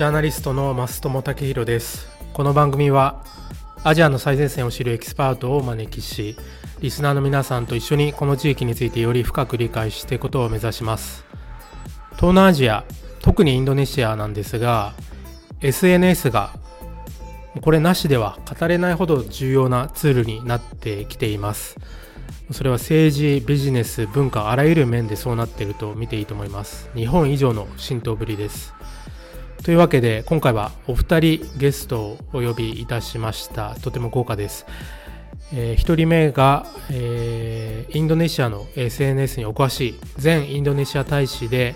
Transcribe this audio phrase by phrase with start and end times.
[0.00, 2.08] ジャーナリストの増友武弘です。
[2.32, 3.22] この番組は
[3.84, 6.38] アジアの最前線を知るエキスパートをお招きし
[6.80, 11.26] リスナーの皆さんと一緒にこの地域についてより深く理解していくことを目指します。
[12.12, 12.86] 東南アジア
[13.20, 14.94] 特にインドネシアなんですが
[15.60, 16.54] SNS が
[17.60, 21.76] これなしでは語れないほど重要なツールになってきています。
[22.52, 26.88] それは政治ビジネス文化あらゆる面でそうなっていると見ていいと思います。
[26.94, 28.72] 日本以上の浸透ぶりです。
[29.62, 33.74] というわけで今回はお二人ゲストをお呼びいたしました。
[33.74, 34.64] とても豪華です、
[35.52, 41.74] えー、1人目が、えー、インドネシアの SNS にお詳しい前インドネシア大使で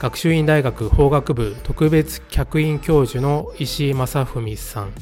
[0.00, 4.92] 学習院大学法学部特別客員教授の石井正文さん。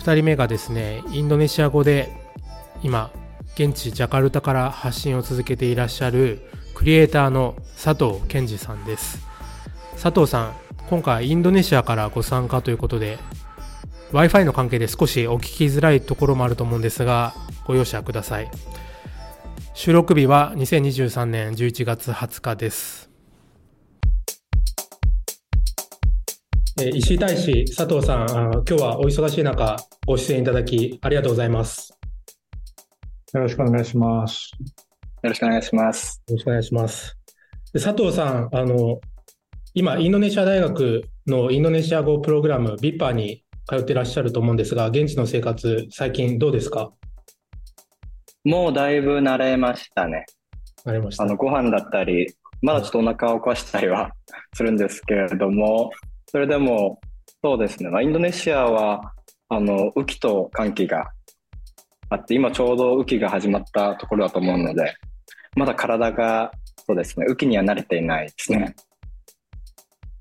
[0.00, 2.10] 2人目がですねインドネシア語で
[2.82, 3.12] 今
[3.54, 6.40] 現地ジャカルタから発信を続けていらっしゃる
[6.74, 9.20] クリエイターの佐藤健二さんです。
[9.92, 13.18] 佐藤さん今回インドネシアからご参加ということで
[14.12, 17.34] Wi-Fi の関係で少しお聞きづらいところもあると思うんですが
[17.66, 18.50] ご容赦ください。
[19.74, 23.10] 収録日は2023年11月20日です。
[26.94, 31.92] 石井大使佐藤さん今日はお忙しい中ご出演いただきありがとうございます。
[33.34, 34.52] よろしくお願いします。
[35.22, 36.22] よろしくお願いします。
[36.28, 37.14] よろしくお願いします。
[37.74, 38.98] 佐藤さんあの
[39.74, 46.90] 今、インドネシア大学のインドネシア語プログラム、ビッパーに通ってらっしゃると思うんですが、現地の生活、最近どうですか？
[48.44, 50.24] もうだいぶ慣れましたね。
[50.84, 51.24] 慣れました。
[51.24, 52.26] あの、ご飯だったり、
[52.62, 54.10] まだちょっとお腹を壊したりは
[54.54, 55.90] するんですけれども、
[56.26, 57.00] それでも、
[57.44, 59.12] そうですね、まあ、インドネシアは、
[59.48, 61.10] あの、雨季と寒気が
[62.10, 64.94] あって、今ちょうど雨季が始まったところだと思うので、
[65.56, 66.50] まだ体が、
[66.86, 68.74] そうですね、雨季には慣れていないですね。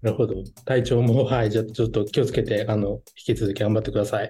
[0.01, 0.35] なるほど。
[0.65, 4.29] 体調も、 はい、じゃちょっと気をつけて、あの、引き続き頑張ってください。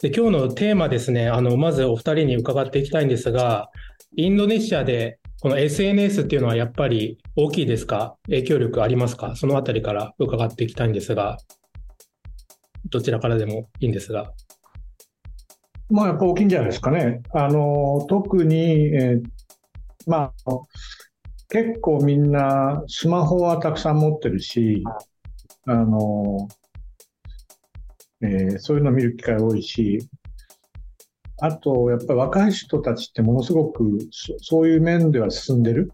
[0.00, 3.68] で、今日のテーマですね、あの、まずお二人に伺っていきたいんですが、
[4.16, 8.16] インドネシアでこの SNS っていうのはやっぱり大きいですか？
[8.26, 9.36] 影響力ありますか？
[9.36, 11.38] そのあたりから伺っていきたいんですが、
[12.90, 14.32] どちらからでもいいんですが。
[15.90, 17.22] まあ、やっぱ大きいんじゃないですかね。
[17.32, 19.22] あの、特に、えー、
[20.06, 20.50] まあ、
[21.50, 24.84] 結構みんなスマホはたくさん持ってるし、
[25.66, 26.48] あの、
[28.22, 29.98] えー、そういうのを見る機会多いし、
[31.42, 33.98] あと、やっぱり若い人たちってものすごく
[34.40, 35.90] そういう面では進んでる。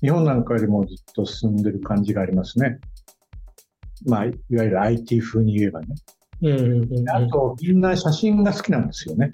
[0.00, 2.78] 日本なんかよりもずっと進んでる感じがありますね。
[4.06, 5.86] まあ、いわゆる IT 風に言えばね。
[6.42, 9.30] うんうんうん、あと、みんな写真が好きなんですよね。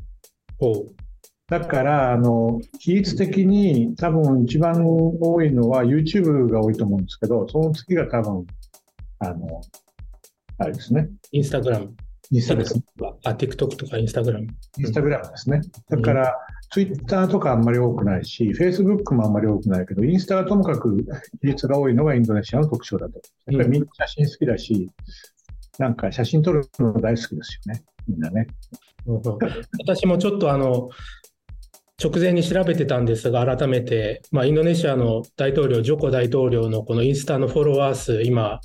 [1.49, 8.47] だから、あの、比率的に多分一番多いのは YouTube が多いと思うんですけど、その次が多分、
[9.19, 9.61] あの、
[10.59, 11.09] あれですね。
[11.33, 11.95] インスタグラム。
[12.31, 12.83] インスタです、ね。
[13.25, 14.47] あ、TikTok とかインスタグラム。
[14.79, 15.61] インスタグラムですね。
[15.91, 16.35] だから、
[16.73, 23.21] Twitter とかあんまり多くないし、Facebook もあんまり多くないけど、インスタはともかく比率が多いのがインドネシアの特徴だと。
[23.47, 24.91] やっぱりみんな写真好きだし、
[25.79, 27.85] なんか写真撮るの大好きですよね。
[28.09, 28.47] みんなね。
[29.79, 30.89] 私もちょっとあの、
[32.03, 38.61] 直前に調べてたんですが、改めて、まあ、インドネシアの大統領、ジョコ大統領のこのインスタのフォロワー数、今、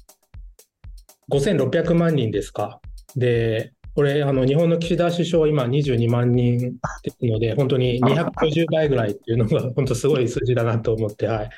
[1.32, 2.82] 5600万人ですか。
[3.16, 6.58] で、これ、あの日本の岸田首相は今22万人
[7.04, 11.50] ですので、本当に250倍ぐらいっていうのが、 本当すごい数字だなと思って、はい。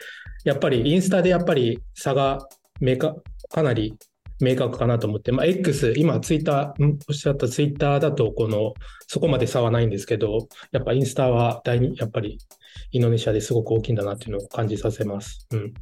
[0.44, 2.48] やっぱりインスタでやっぱり差が
[2.80, 3.16] めか
[3.50, 3.94] かなり
[4.44, 8.74] 明確かなと思って、まあ、X、今、ツイッター、おっしゃったツイッターだと、この、
[9.07, 12.38] そこまで差はないんですけど、やっぱインスタは大に、やっぱり
[12.91, 15.47] インドネシアですごく大きいんだなっていうのを感じさせます。
[15.52, 15.74] うん。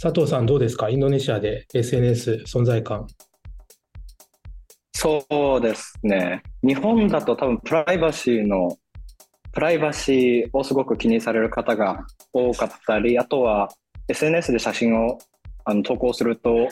[0.00, 0.88] 佐藤さん、どうですか？
[0.88, 3.06] インドネシアで SNS 存在感。
[4.94, 5.24] そ
[5.58, 6.42] うですね。
[6.62, 8.76] 日本だと多分プライバシーの、
[9.52, 13.68] プライバシーをすごく気にされる方が多かったり、あとは
[14.08, 15.18] SNS で写真を
[15.64, 16.68] あの投稿すると、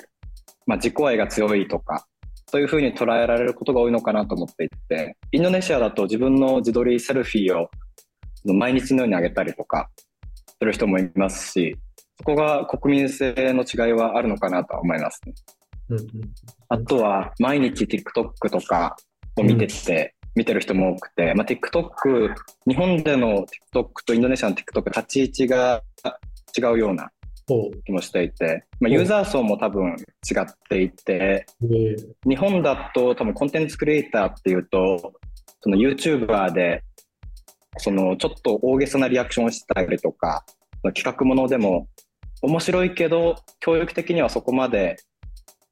[0.68, 2.06] まあ、自己愛が強いとか、
[2.46, 7.70] そういうふうに捉えられることが多いのかなと思っていて、インドネシアだと自分の自撮りセルフィーを
[8.44, 9.88] 毎日のように上げたりとか
[10.58, 11.74] する人もいますし、
[12.18, 15.32] そこが国民性の違いはあるのかなとは思いますね。
[15.88, 16.06] うんうん、
[16.68, 18.94] あとは、毎日 TikTok とか
[19.36, 22.34] を見てて、見てる人も多くて、まあ、TikTok、
[22.66, 25.82] 日本での TikTok とインドネシアの TikTok 立ち位置が
[26.56, 27.10] 違うような
[27.84, 29.96] 気もしていて、まあ、ユーザー層も多分
[30.30, 31.46] 違っていて、
[32.26, 35.12] 日本だと多分コンテンツクリエイターっていうと、
[35.60, 36.82] その YouTuber で、
[37.78, 40.44] そのちょっと大げさなリアクションをしたりとか、
[40.94, 41.88] 企画ものでも
[42.42, 44.96] 面白いけど、教育的にはそこまで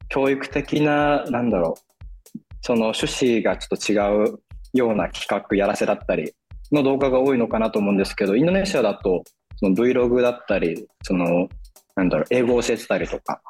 [0.08, 4.40] 教育的な、なんだろう、その趣旨がちょっと違う
[4.72, 6.32] ような企画やらせだったり
[6.72, 9.22] の動画が多いのかなと思うんですけど、インドネシアだと
[9.56, 11.48] その Vlog だったり、その、
[11.96, 13.40] なんだろう、英語を教えてたりとか、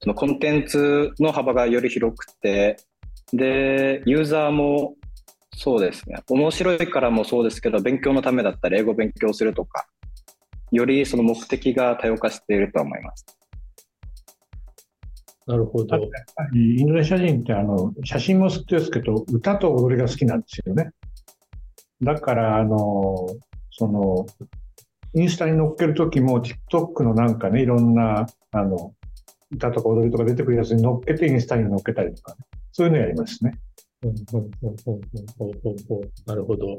[0.00, 2.76] そのコンテンツの幅がより広くて、
[3.32, 4.94] で、ユーザーも
[5.56, 9.88] そうですね、面白いからもそうですけど、勉強のためだったり、英語を勉強するとか、
[10.70, 13.26] よりその目的が多様化していると思います。
[15.46, 15.96] なるほど。
[16.54, 20.90] インドネシア人ってあの写真も好きですけど、歌と踊りが好きなんですよね。
[22.02, 23.26] だから、あの、
[23.70, 24.26] その、
[25.14, 28.94] インスタに載っけるときも TikTok のなんかね、いろんな、あの、
[29.50, 32.38] 歌とか踊りとか出てくるやつに乗っけてインスタに乗っけたりとか、ね、
[32.72, 33.52] そういうのやりますね。
[36.26, 36.76] なるほど。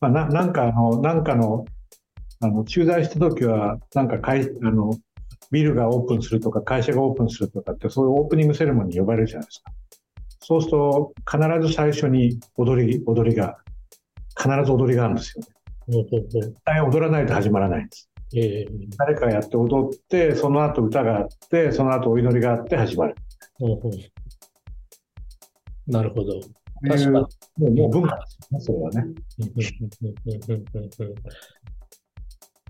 [0.00, 1.64] まあ、ななんかあの、なんかの、
[2.40, 4.92] あの、駐在した時は、なんか会、あの、
[5.50, 9.72] ビルがオープンするとか、会社がオープンするとかって、そういうオープニングセレモニー呼ばれるじゃないですか。
[10.40, 13.58] そうすると、必ず最初に踊り、踊りが、
[14.36, 15.51] 必ず踊りがあるんですよね。
[15.88, 18.08] 絶対踊らないと始まらないんです。
[18.34, 23.14] えー、誰かやって踊って、その後歌があって、その後お祈りがあって始まる。
[25.86, 26.40] なるほど。
[26.88, 27.12] 確かに。
[27.12, 29.06] もうもう文化ですよね、それはね。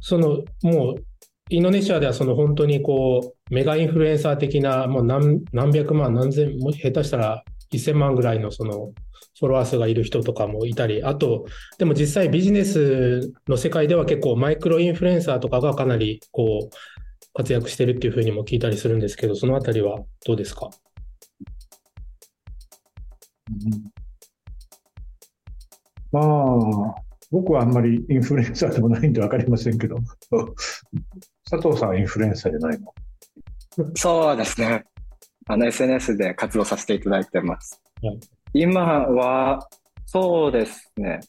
[0.00, 1.04] その、もう、
[1.50, 8.92] インドネシアではその本当にこう、メガインフルエンサー的な、もう何何百万、何千、も下手したら1000万ぐらいのその
[9.38, 11.46] フォロワー数がいる人とかもいたり、あと、
[11.78, 16.76] でも実際ビジネスの世界では結構マイクロインフルエンサーとかがかなりこう、
[17.34, 20.68] 活躍してるっていうふうにも聞いたりするんですけど、そのあたりはどうですか？
[26.12, 26.94] まあ、
[27.30, 29.96] 僕はあんまりインフルエンサーでもないんで分かりませんけど、
[31.50, 32.94] 佐藤さんはインフルエンサーじゃないの？
[33.94, 34.84] そうですね。
[35.46, 37.80] あの SNS で活動させていただいてます。
[38.02, 38.20] はい、
[38.54, 39.66] 今は、
[40.06, 41.20] そうですね。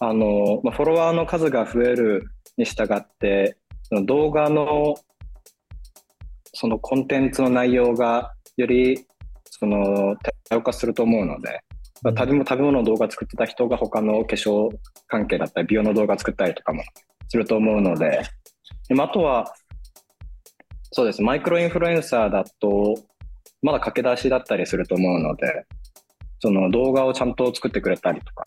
[0.00, 2.24] あの、まあ、フォロワーの数が増える
[2.56, 4.94] に従って、その動画の
[6.52, 9.06] そのコンテンツの内容がより
[9.50, 10.16] その
[10.48, 11.60] 多様化すると思うので、
[12.02, 14.70] まあ、食べ食べ物の動画作ってた人が他の化粧
[15.06, 16.82] 関係だったり、美容の動画作ったりとかも
[17.28, 18.22] すると思うので、
[18.88, 19.52] であとは、
[20.92, 22.94] そうです、マイクロインフルエンサーだと、
[23.62, 25.66] まだ駆け出しだったりすると思うので、
[26.38, 28.44] その動画をちゃんと作ってくれたりとか、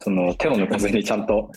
[0.00, 1.50] その手を抜かずにちゃんと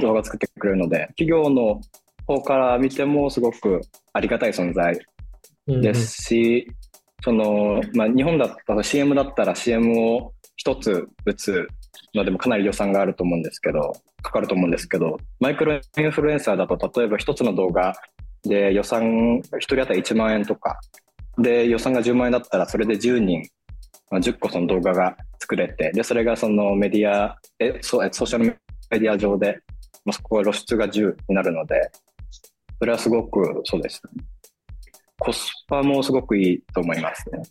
[0.00, 1.80] 動画作ってくれるので、企業の
[2.26, 3.80] 方から見てもすごく
[4.12, 4.98] ありがたい存在
[5.66, 6.68] ですし、
[7.22, 11.66] その、まあ、日本だったら CM だったら CM を一つ打つ
[12.14, 13.92] のでもかなり予算があると思うんですけど、
[14.22, 17.94] かかると思うんですけど、マイクロインフルエンサーだと例えば一つの動画
[18.42, 20.78] で予算一人当たり1万円とか、
[21.38, 23.42] で予算が10万円だったらそれで10人、
[24.14, 28.56] まあ、10個その動画が作れて、で、それがそのメディア、えソソーシャルメ
[29.00, 29.58] ディア上で、
[30.04, 31.90] まあ、そこは露出が10になるので、
[32.78, 34.24] それはすごくそうですね。
[35.18, 37.42] コスパもすごくいいと思いますね。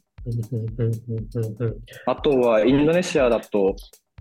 [2.05, 3.75] あとはインドネシアだと、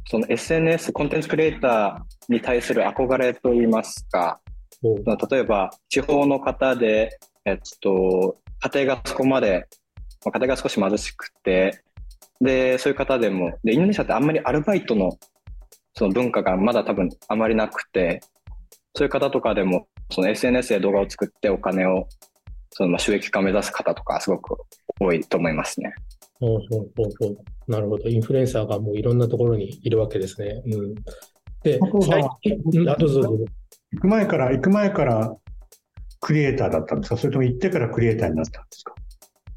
[0.06, 4.40] その SNS、コンテンツクリエイターに対する憧れといいますか、
[4.82, 9.68] 例えば地方の方で、えっと、家庭がそこまで、
[10.24, 11.84] 家庭が少し貧しくて、
[12.42, 15.12] で、そういう方でも、で、インドネシアってあんまりアルバイトの
[15.94, 18.20] その文化がまだ多分あまりなくて、
[18.94, 22.06] そういう方とかでも、その SNS で動画を作ってお金を
[22.70, 24.56] その収益化を目指す方とかすごく
[25.00, 25.94] 多いと思いますね。
[26.40, 28.08] ほうほうほうほうなるほど。
[28.08, 30.62] インフルエンサーがもういろんなところにいるわけですね。
[30.66, 30.94] うん、
[31.62, 33.44] で、最近、あ、どうぞどうぞ。
[33.92, 35.36] 行く前から、行く前から
[36.20, 37.16] クリエイターだったんですか？
[37.16, 38.94] それとも行ってからクリエイターになったんですか？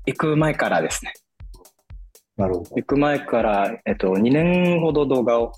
[0.06, 1.14] 行く前からですね。
[2.38, 2.76] なるほど。
[2.76, 5.52] 行く前から、えっと、2年ほど動画を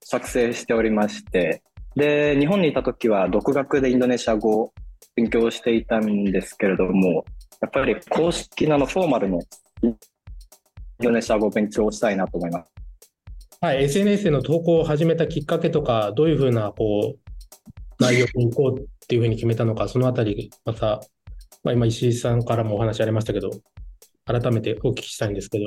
[0.00, 1.62] 作成しておりまして、
[1.96, 4.72] で、日本にいた時は独学でインドネシア語
[5.14, 7.24] 勉強していたんですけれども、
[7.60, 9.40] やっぱり公式なのフォーマルの
[9.82, 9.96] イン
[11.00, 12.72] ドネシア語を勉強したいなと思います。
[13.60, 17.32] はい、SNS での投稿を始めたきっかけとか、どういうふうなこう
[18.02, 21.00] 内容に行こうっていうふうに決めたのか、そのあたり、また、
[21.62, 23.50] まあ、今、石井さんからもお話ありましたけど、
[24.24, 25.66] 改めてお聞きしたいんですけど。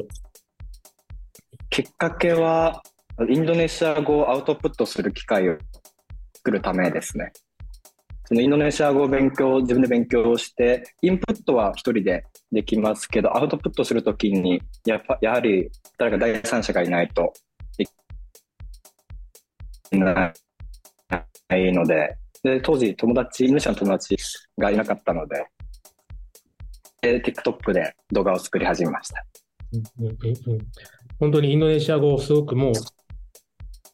[1.69, 2.81] きっかけは、
[3.29, 5.57] インドネシア語をアウトプットする機会を
[6.36, 7.31] 作るためですね。
[8.25, 17.34] そのインドネシア語を勉強、自分で勉強して、インプットは一人でできますけど、アウトプットするときにやっぱ、やはり誰か第三者がいないと
[17.77, 17.89] でき
[19.98, 20.34] な
[21.55, 24.17] いので、で当時友達、インドネシアの友達
[24.57, 25.45] がいなかったので、
[27.01, 29.25] TikTok で動画を作り始めました。
[30.00, 30.17] うんうん
[30.48, 30.67] うん
[31.19, 32.74] 本当にインドネシア語、すごくもう、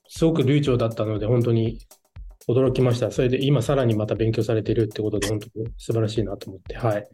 [0.07, 1.79] すごく流暢だったので、本当に
[2.47, 3.11] 驚きました。
[3.11, 7.07] それで今さらにまた勉強されてるってことで、本当に素晴らしいなと思って、はい。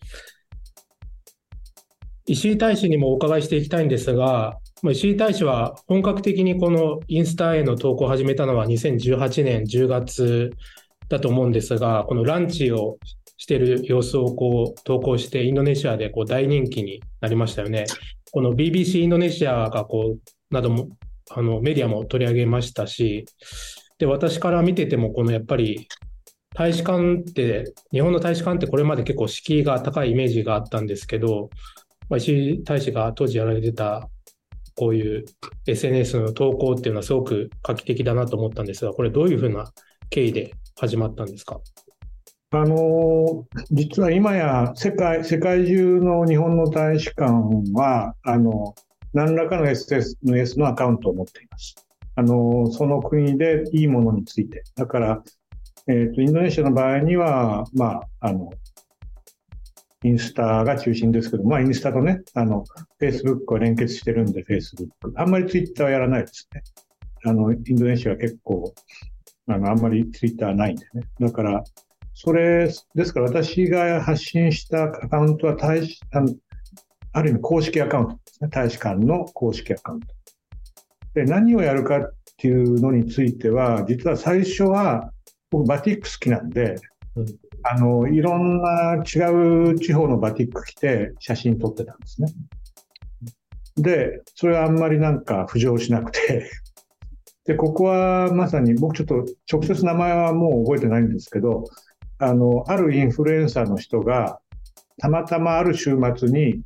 [2.25, 10.51] 石井大使にもお伺いしていきたいんですが、石井大使は本格的にこのインスタへの投稿を始めたのは2018年10月
[11.09, 12.97] だと思うんですが、このランチを
[13.37, 17.85] している様子をこう投稿して、インドネシアでこう大人気になりましたよね。
[18.31, 20.89] この BBC インドネシアがこう、なども、
[21.29, 23.25] あのメディアも取り上げましたし、
[24.00, 25.88] で、私から見てても、このやっぱり
[26.55, 31.50] 大使館って、日本の大使館ってこれまで結構敷居が高いイメージがあったんですけど、
[32.10, 34.10] ま、石井大使が当時やられてた
[34.75, 35.25] こういう
[35.65, 39.72] SNS の投稿っていうのはすごく画期的だなと思ったんですが、これどういうふうな
[40.10, 41.60] 経緯で始まったんですか？
[42.51, 47.33] あの実は今や世界世界中の日本の大使館
[47.73, 48.73] はあの
[49.13, 51.75] 何らかの SNS のアカウントを持っています。
[52.15, 54.63] あのその国でいいものについて。
[54.75, 55.23] だから、
[55.87, 58.49] えーと、インドネシアの場合には、まあ、あの
[60.03, 62.63] インスタが中心ですけど、まあ、インスタとね、あの、
[63.01, 64.89] Facebook は連結してるんで、Facebook。
[65.15, 66.61] あんまりツイッターはやらないですね。
[67.25, 68.73] あの、インドネシアは結構、
[69.47, 71.01] あの、あんまりツイッターないんでね。
[71.19, 71.63] だから、
[72.19, 76.33] それ、ですから私が発信したアカウントは大使、あの
[77.13, 78.50] ある意味公式アカウントですね。
[78.50, 80.07] 大使館の公式アカウント。
[81.13, 85.12] で、何をやるかっていうのについては、実は最初は、
[85.51, 86.77] 僕バティック好きなんで、
[87.15, 87.25] うん
[87.62, 89.19] あの、いろんな違
[89.74, 92.33] う地方のバティック着て写真撮ってたんですね。
[93.75, 96.50] で、それはあんまりなんか浮上しなくて、
[97.45, 101.65] で、ここはまさに僕ちょっと直接名前はもう覚えてないんですけど、
[102.19, 104.39] あの、あるインフルエンサーの人が、
[105.00, 106.62] たまたまある週末に、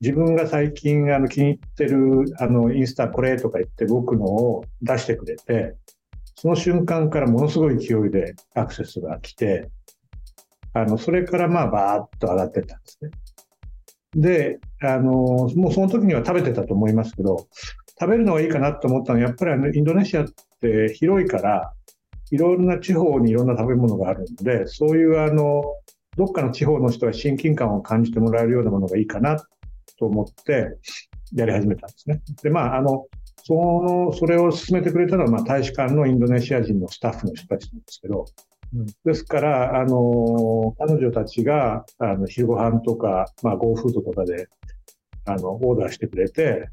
[0.00, 5.74] 自分が最近あの気に入ってるあのインスタこれとか言って僕のを出してくれて、
[6.36, 9.68] その瞬間からものすごい勢いでアクセスが来て、
[10.72, 13.10] あの、それからまあバーッと上がってったんですね。
[14.14, 15.12] で、あの、
[15.56, 17.48] もうその時には食べてたと思いますけど、
[18.00, 20.26] 食べるのがいいかなと思ったのは、やっぱりあのインドネシアっ
[20.60, 21.72] て広いから、
[22.30, 25.62] いろんな地方にいろんな食べ物があるんで、そういうあの、
[26.16, 29.36] どっかの地方の人が親近感を感じてもらえるようなものがいいかな
[29.98, 30.76] と思って
[31.32, 32.20] やり始めたんですね。
[32.42, 33.06] で、まあ、あの、
[33.44, 38.26] その、それを進めてくれたのは、まあ、大使館のインドネシア人のスタッフの人たちなんですけど、
[38.74, 44.48] うんですから、あの、彼女たちが、あの、昼ご飯とか、まあ、ゴーフードとかで、
[45.24, 46.68] あの、オーダーしてくれて、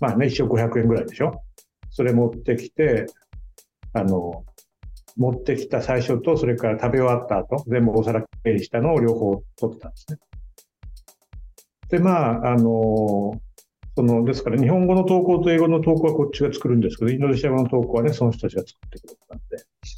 [0.00, 1.40] まあね、一応500円ぐらいでしょ？
[1.90, 3.06] それ持ってきて、
[3.92, 4.44] あの、
[5.18, 10.18] 持ってきた最初と、それから食べ終わった後、全部お皿整理したのを両方取ってたんですね。
[11.90, 13.32] で、まあ、あの、
[13.96, 19.44] その、ですから日本語の投稿と英語の投稿はこっちが作るんですけど、インドネシア語の投稿はね、その人たちが作ってくれたんで、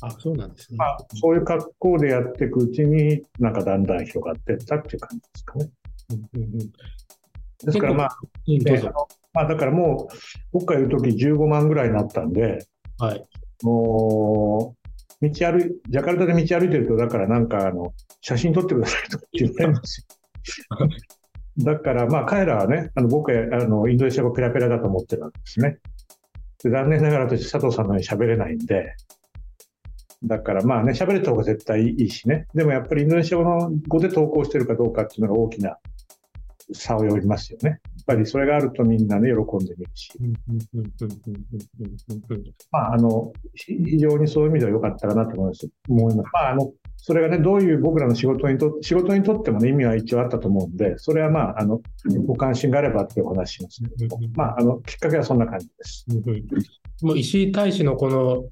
[0.01, 0.79] あ、そうなんですね。
[0.79, 5.69] まあ、そういう格好でやっていくうちに、なんかだんだん広がっていったっていう感じですかね。
[6.11, 6.73] うんうんうん
[7.63, 8.87] ですからまあ、ねあうんどうぞ。
[8.87, 10.17] のまあだからもう、
[10.51, 12.67] 僕がいるとき15万ぐらいになったんで、
[12.99, 13.23] はい。
[13.63, 14.80] もう、
[15.23, 20.87] 道歩い、ジャカルタで道歩いてると、だからなんかあの、写真撮ってくださいとかって言われるんですよ。
[21.59, 25.79] だからまあ彼らはね、あの僕はあのインドネシア語ペラペラだと思ってるわけですね。
[26.63, 28.95] で残念ながら私佐藤さんのように喋れないんで、
[30.23, 32.47] だからまあね、喋れた方が絶対いいしね。
[32.55, 35.77] でもやっぱりインドネシア語の語で投稿してるかどうかっていうのが大きな
[36.73, 37.81] 差を呼びますよね。
[38.01, 40.11] っぱりそれがあるとみんなね、喜んでみるし。
[42.71, 45.69] まあ、あの、非常にそういう意味では良かったかなと思います。
[45.89, 46.31] 思います。
[46.33, 51.81] まあ、あの、それがね、どういう僕らの仕事にと、仕事にとってもね、意味は一応あったと思うんで、それはまあ、あの、
[52.27, 56.07] ご関心があればってお話しますけど、まあ、あの、きっかけはそんな感じです。
[57.03, 58.45] もう石井大使のこの、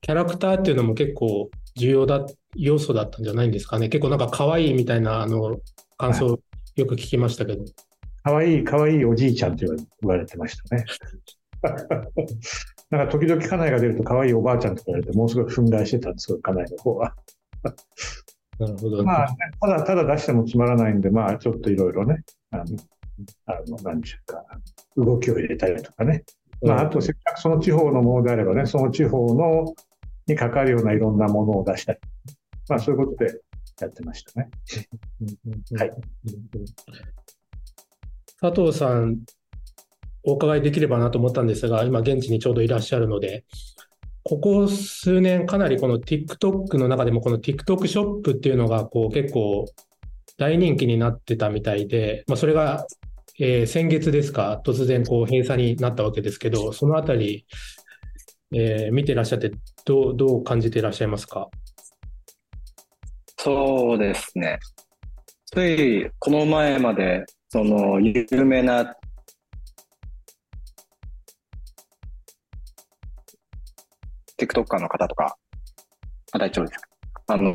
[0.00, 2.24] キャラクターっていうのも結構重要だ、
[2.56, 3.88] 要素だったんじゃないんですかね。
[3.88, 5.58] 結構なんか可愛いみたいな、あの、
[5.98, 6.40] 感想、
[6.76, 7.62] よく聞きましたけど。
[7.62, 7.87] はい
[8.22, 10.84] かわいい、かわいいおじいちゃんって言われてましたね。
[12.90, 17.14] なんか時々家内が出るとかわいいおばあちゃんとか言われて、もうすごい憤慨してたんですよ、家内の方は。
[18.58, 19.04] なるほど。
[19.04, 22.64] まあ、ね、ただただ出してもつまらないんで、まあ、ちょっといろいろね、あの、
[23.46, 24.44] あの、なんちゅうか、
[24.96, 26.24] 動きを入れたりとかね。
[26.62, 29.74] まあ、あと、せっかくその地方のものであればね、その地方の、
[30.26, 31.98] に関わるようないろんなものを出したり。
[32.68, 33.40] まあ、そういうことで
[33.80, 34.50] やってましたね。
[35.76, 35.92] はい。
[38.40, 39.18] 佐藤さん、
[40.22, 43.44] お伺いできればなと思ったんですが、今現地にちょうどいらっしゃるので、
[44.22, 49.64] ここ数年かなりこの TikTok の中でもこの TikTok ショップっていうのがこう結構
[50.36, 52.86] 大人気になってたみたいで、まあ、それが、
[53.40, 57.46] えー、先月ですか、突然こう閉鎖になったわけですけど、そのあたり、
[58.52, 59.50] えー、見てらっしゃって
[59.84, 61.48] どう、どう感じていらっしゃいますか？
[63.38, 64.58] そうですね。
[65.46, 68.94] ついこの前まで、その有名な
[74.38, 75.36] TikToker の方とか、
[76.32, 76.88] あ、大丈夫ですか？
[77.28, 77.54] あの、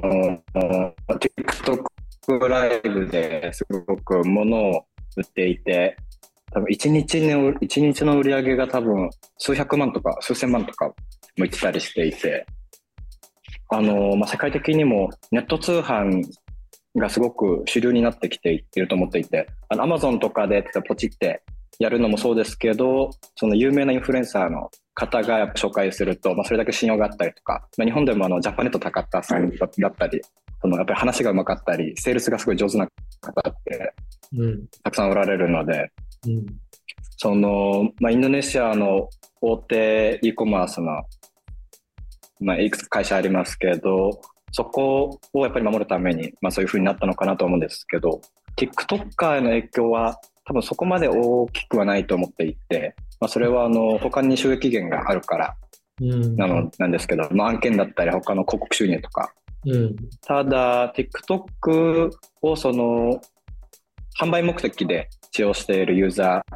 [2.28, 4.86] TikTok ライブですごく物を
[5.16, 5.96] 売っていて、
[6.52, 10.92] 多分1日の、一日の売り上げが多分数百万とか数千万とか
[11.38, 12.46] もいってたりしていて、
[13.70, 16.24] あの、まあ、世界的にもネット通販
[16.96, 21.42] がすごく主流になってきていると思っていて、アマゾンとかでポチって
[21.80, 30.22] やるのもそうですけど、その有名なインフルエンサーの方がやっぱ紹介すると、まあ、それだけ信用があったりとか、まあ、日本でもあのジャパネット高田さんだったり、
[30.62, 32.88] そのやっぱり話がうまかったり、セールスがすごい上手な
[33.22, 33.94] 方って
[34.84, 35.92] たくさんおられるので、
[36.28, 36.46] うん、
[37.18, 39.10] その、まあ、インドネシアの
[39.42, 41.02] 大手 e コマースの、
[42.40, 44.22] まあ、いくつか会社ありますけど、
[44.54, 48.22] そこをやっぱり守るために、まあ、そういうふうになったのかなと思うんですけど、
[48.56, 55.56] TikToker への影響は多分そこまで大きくはないと思っていて、まあ、それはあの他に収益源があるから
[56.00, 59.34] なの、なんですけど、まあ、案件だったり他の広告収入とか、
[59.66, 62.12] うん、ただ TikTok
[62.44, 63.20] をその
[64.20, 66.56] 販売目的で使用しているユーザー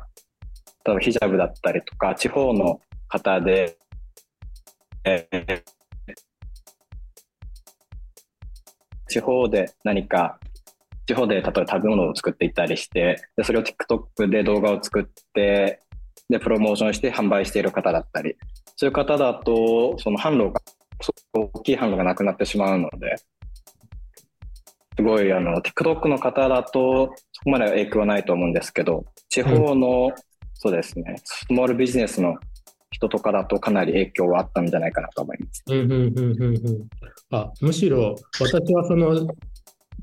[0.85, 3.77] 例えばヒジャブだったりとか地方の方で、
[5.03, 5.63] えー、
[9.07, 10.39] 地方で何か
[11.05, 15.81] 地方で例えば食べ物を作っていたりしてでそれを TikTok で動画を作って
[16.29, 18.35] で、プロモーションして販売している方だったり、
[18.75, 20.61] そういう方だと、その販路が、
[21.33, 23.15] 大きい販路がなくなってしまうので、
[24.97, 30.13] すごい、あの、TikTok の方だと、そこまで影響はないと思うんですけど、地方の、うん、
[30.55, 32.35] そうですね、スモールビジネスの
[32.97, 35.63] 人とかだとかなり影響はあったんじゃないかなと思います。
[35.67, 36.87] うんうんうんうんうん、
[37.31, 39.27] あむしろ私はその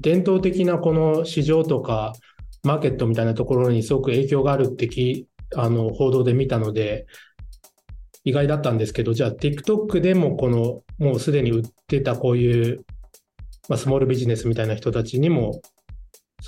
[0.00, 2.12] 伝統的なこの市場とか
[2.62, 5.26] マーケットみたいなところにすごく影響があるってき
[5.56, 7.06] あの報道で見たので、
[8.24, 12.84] 意外だったんですけど、じゃあ TikTok でもこの、もうすでに売ってたこういう、
[13.68, 15.60] まあ、スモールビジネスみたいな人たちにも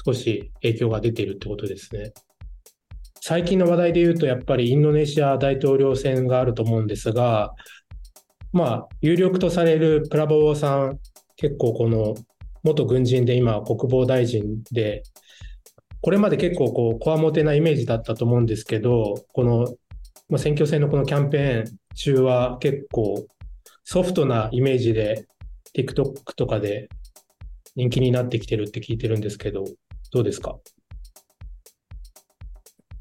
[0.05, 2.13] 少し影響が出ているってことですね。
[3.29, 7.55] 最近の話題で言うと、やっぱりインドネシア大統領選があると思うんですが、
[8.53, 11.01] まあ、有力とされるプラボーさん、
[11.35, 12.15] 結構この
[12.63, 15.03] 元軍人で今国防大臣で
[16.03, 19.75] これまで結構こう、こわもてなイメージだったと思うんですけど、この、
[20.29, 23.27] ま、選挙戦のこのキャンペーン中は結構
[23.83, 25.27] ソフトなイメージで
[25.77, 26.89] TikTok とかで
[27.75, 29.65] 人気になってきてるって聞いてるんですけど、
[30.13, 30.57] どうですか？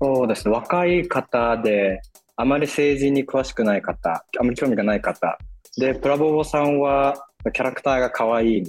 [0.05, 0.53] そうですね。
[0.53, 1.99] 若い方で、
[2.35, 5.39] あまり政治に詳しくない方、あまり興味がない方。
[5.77, 7.15] で、プラボボさんは
[7.53, 8.63] キャラクターが可愛い。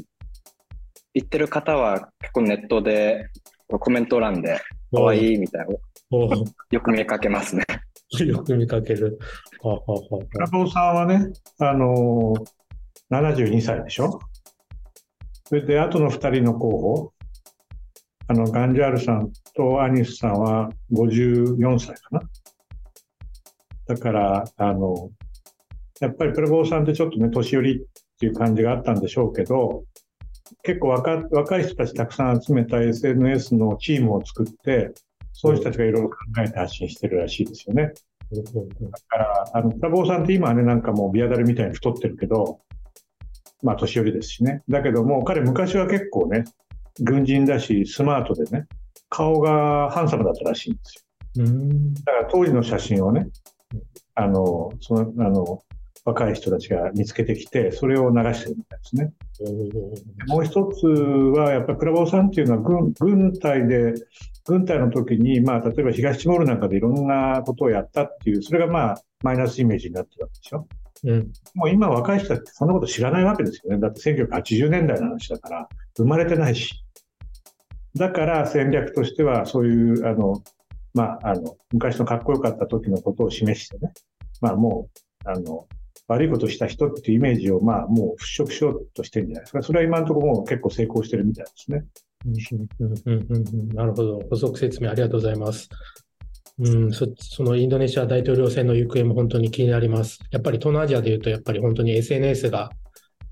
[1.13, 3.29] 言ってる方は結構ネットで
[3.69, 4.61] コメント欄で、
[4.95, 5.75] かわいいみたいな、
[6.71, 7.65] よく見かけますね。
[8.25, 9.19] よく見かける。
[10.39, 14.21] ラボさんはね、あのー、72歳でしょ？
[15.45, 17.13] それで、あとの2人の候補、
[18.29, 22.21] あの、ガンジャールさんとアニスさんは54歳かな。
[23.87, 25.11] だから、あの、
[26.01, 27.85] やっぱりプラボーさんってちょっとね、年寄りっ
[28.19, 29.85] ていう感じがあったんでしょうけど、
[30.63, 34.93] 結構若若い人たちたくさん集めた SNS のチームを作って、
[35.33, 37.93] そういう人たちがいろいろ考えて発信してるらしいですよね。
[38.33, 38.43] だ
[39.09, 42.61] から、あの、プラボーさんって今はね、なんかもうビアダルみたいに太ってるけど、
[43.63, 44.63] まあ年寄りですしね。
[44.69, 46.45] だけども、彼昔は結構ね、
[47.01, 48.67] 軍人だし、スマートでね、
[49.09, 51.03] 顔がハンサムだったらしいんですよ。
[52.05, 53.29] だから当時の写真をね、
[54.15, 55.63] あの、その、あの、
[56.07, 59.13] 若い人たちが見つけてきて、それを流してるみたいですね。
[60.29, 63.93] もう一つは、やっぱりプラボーさんっていうのは軍軍隊で、
[64.47, 70.69] 軍隊の時に、まあ、例えば東チモールなんかでいろんなことをやったっていう、それがまあ、マイナスイメージになってるわけでしょ。
[71.05, 73.79] うん、もう今若い人たちそんなこと知らないわけですよね。
[73.79, 76.86] だって1980年代の話だから、生まれてないし。
[77.97, 80.43] だから戦略としては、そういう、あの、
[80.95, 83.93] まあ、あの、昔のかっこよかった時のことを示してね。
[84.41, 84.89] まあも
[85.25, 85.67] う、あの、
[86.09, 89.63] 悪いことした人っていうイメージを、まあ、もう払拭しようとしてるんじゃないですか。
[89.63, 91.85] それは今のところも結構成功してるみたいですね。
[93.75, 94.21] なるほど。
[94.31, 95.69] 補足説明ありがとうございます。
[96.59, 100.21] うんそ、そのインドネシア大統領選の行方も本当に気になります。
[100.31, 102.71] やっぱり東南アジアでいうと、やっぱり本当に SNS が、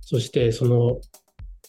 [0.01, 1.01] そしてその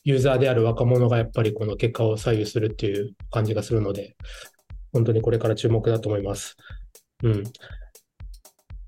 [0.06, 4.16] ユーザーである若者がやっぱりこの結果を左右するっていう感じがするので、
[4.94, 6.56] 本当にこれから注目だと思います。
[7.24, 7.44] うん。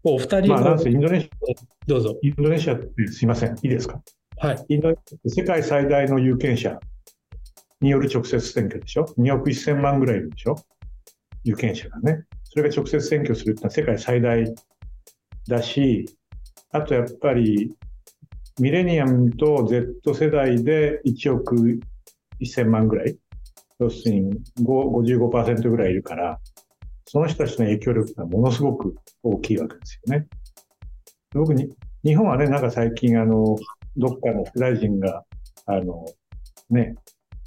[0.03, 2.17] お二人まあ、なんせインドネシア、どうぞ。
[2.21, 3.99] インドネシアってすいません、いいですか？
[4.37, 4.65] はい。
[4.69, 6.79] インドネシア世界最大の有権者
[7.81, 10.55] による直接選挙でしょ？2億1000万ぐらいいるでしょ？
[11.43, 12.23] 有権者がね。
[12.43, 14.55] それが直接選挙するってのは世界最大
[15.49, 16.05] だし、
[16.71, 17.73] あとやっぱり、
[18.59, 21.79] ミレニアムと Z 世代で1億
[22.41, 23.17] 1000万ぐらい、
[23.79, 26.39] 要するに55%ぐらいいるから、
[27.05, 30.27] その人たちの影響力がものすごく大きいわけですよね。
[31.33, 31.69] 僕に、
[32.03, 33.55] 日本はね、なんか最近あの、
[33.95, 35.23] どっかの副大臣が、
[35.67, 36.05] あの、
[36.71, 36.95] ね、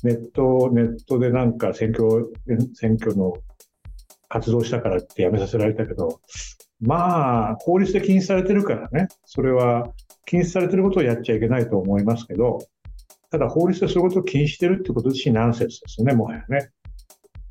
[0.05, 2.33] ネット、ネットでなんか選挙、
[2.75, 3.33] 選挙の
[4.29, 6.21] 活動したからって辞めさせられたけど、
[6.81, 9.93] まあ、法律で禁止されてるからね、それは
[10.31, 12.61] 禁止されてることをやっちゃいけないと思いますけど、
[13.33, 16.71] ただ法律でそういうことを禁止してるってこと自身ナンセンスですよね、もはやね。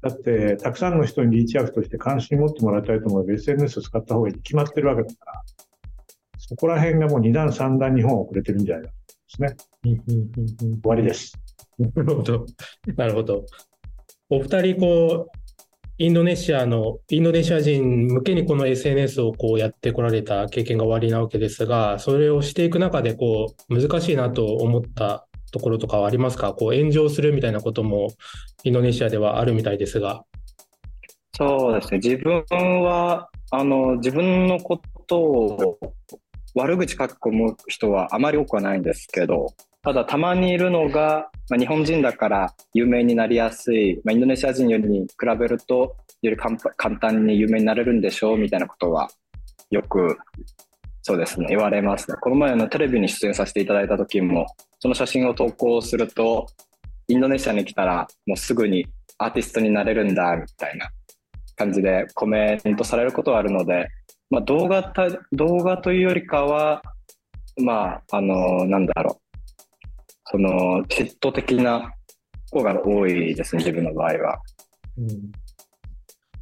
[0.02, 5.42] だって、たくさんの人にリーチアウトして関心持ってもらいたいと思えば SNS を使った方がいいに決まってるわけだから、
[6.38, 8.94] そこら辺がもう2段3段日本遅れてるんじゃないか
[9.38, 10.00] とですね。
[10.82, 11.34] 終わりです。
[11.78, 12.46] なるほど。
[12.96, 13.46] なるほど。
[14.30, 15.39] お二人、こう、
[16.02, 26.54] インドネシアの、インドネシア人向けにこの SNS をこうやってこられた経験が終わりなわけですが、それをしていく中で、こう、難しいなと思ったところとかはありますか？
[26.54, 28.08] こう、炎上するみたいなことも、
[28.64, 30.24] インドネシアではあるみたいですが。
[31.36, 32.00] そうですね。
[32.02, 32.46] 自分
[32.82, 35.78] は、あの、自分のことを
[36.56, 39.48] 悪口書き込む人はあまり多くはないんですけど、
[39.82, 46.58] ただたまにいるのが、まあ、日本人だから有名になりやすい、まあ、インドネシア人よりに比べるとより簡
[46.98, 49.10] 単に有名になれるんでしょうみたいなことは
[49.70, 50.18] よく
[51.02, 52.18] そうですね言われますね。
[52.20, 54.48] この前のテレビに出演させていただいた時も
[54.80, 56.48] その写真を投稿すると
[57.08, 58.86] インドネシアに来たらもうすぐに
[59.18, 60.90] アーティストになれるんだみたいな
[61.56, 63.88] 感じでコメントされることはあるので、
[64.30, 64.94] まあ、動画
[65.32, 66.82] 動画というよりかは
[67.58, 69.29] まああのなんだろう
[70.32, 71.92] その嫉妬的な
[72.52, 74.40] 方が多いですね、自分の場合は。
[74.98, 75.32] うん、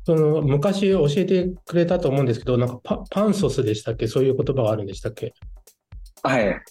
[0.03, 4.07] その昔教えてくれたと思うんですけど、なんかパパンソスでしたっけ？
[4.07, 5.33] そういう言葉があるんでしたっけ？
[6.23, 6.47] はい。
[6.47, 6.61] うん、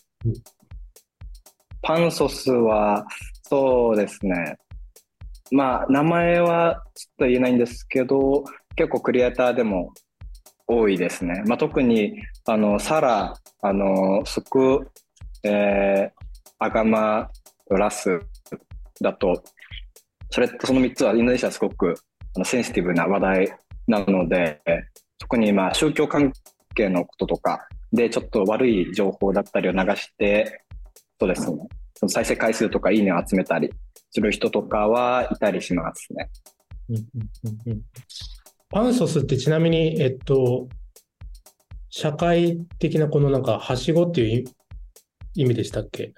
[1.83, 3.07] パンソスは、
[3.45, 4.57] そうですね。
[5.53, 9.93] まあ、名前はちょっと言えないんですけど、結構クリエイターでも
[10.67, 11.45] 多いですね。
[11.47, 14.91] まあ、特に、あの、サラ、あの、スク、
[15.45, 16.16] えー、
[16.59, 17.31] アガマ、
[17.71, 18.21] ラス
[19.01, 19.43] だと、
[20.31, 21.95] それその3つはインドネシアはすごく
[22.35, 24.61] あのセンシティブな話題なので、
[25.19, 26.33] 特にまあ宗教関
[26.75, 30.63] 係のこととかでちょっと悪い情報だったりを流して、
[31.21, 31.57] そうですね、
[31.95, 33.71] その再生回数とかいいねを集めたり
[34.11, 36.29] する人とかはいたりしますね。
[38.69, 40.69] パンソスってちなみに、えっと、
[41.89, 44.45] 社会的なこのなんか、はしごっていう
[45.35, 46.13] 意味でしたっけ？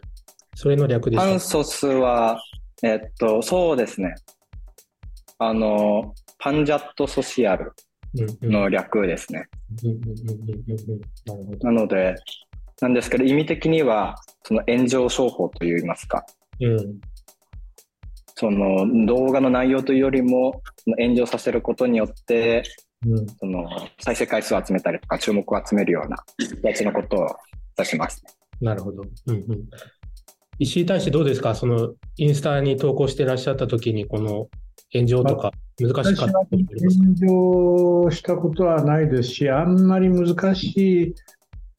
[0.61, 2.43] それの略ですパンソスは、
[2.83, 4.17] えっと、そうですね。
[5.39, 7.73] あの、パンジャットソシアル
[8.43, 9.47] の略ですね。
[11.63, 12.17] なので、
[12.81, 16.27] なんですけど、意味的には、その炎上商法といいますか。
[16.59, 17.01] うん、
[18.35, 20.61] その動画の内容というよりも、
[20.99, 22.65] 炎上させることによって、
[23.07, 23.65] うん、その
[24.01, 26.17] 再生回数を集めたりとか注目を集めるような
[26.69, 27.29] やつのことを
[27.79, 28.33] 指します、ね。
[28.61, 29.05] なるほど。
[29.27, 29.69] うんうん
[30.59, 31.55] 石井大使どうですか？
[31.55, 34.49] そのインスタに投稿してらっしゃった時に、この
[34.93, 41.15] 炎上とか難しかった炎上したことはないですし、あんまり難しい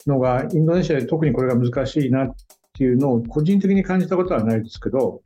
[0.06, 2.34] のが、インドネシアで特にこれが難しいなっ
[2.72, 5.20] ていうのを個人的に感じたことはないですけど、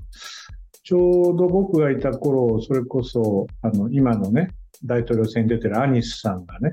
[0.83, 4.49] ちょうど僕がいた頃、それこそ、あの、今のね、
[4.85, 6.73] 大統領選に出てるアニスさんがね、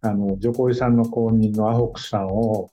[0.00, 2.70] あの、ジョコイさんの後任のアホクさんを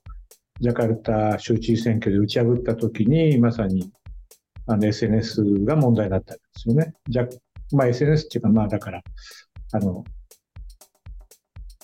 [0.62, 3.92] ジャカルタ州知事選挙で打ち破ったときに、まさに
[4.68, 6.94] あの SNS が問題だったんですよね。
[7.10, 7.28] じゃ
[7.74, 9.02] まあ、SNS っていうか、まあだから、
[9.74, 10.04] あの、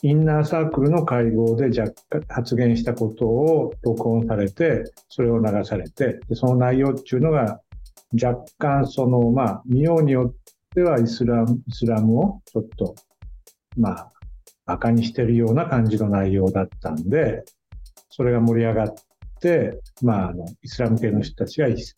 [0.04, 7.60] インナーサークルの会合で若干発言したことを録音されて、それを流されて、でその内容っていうのが
[8.14, 12.94] 若干その、まあ、見ようによってはイスラム、イスラムをちょっと、
[13.76, 14.12] まあ、
[14.68, 17.44] 馬鹿にしてるような感じの内容だったんで、
[18.18, 18.94] それが盛り上がっ
[19.40, 21.94] て、まあ、あの、イスラム系の人たちが雪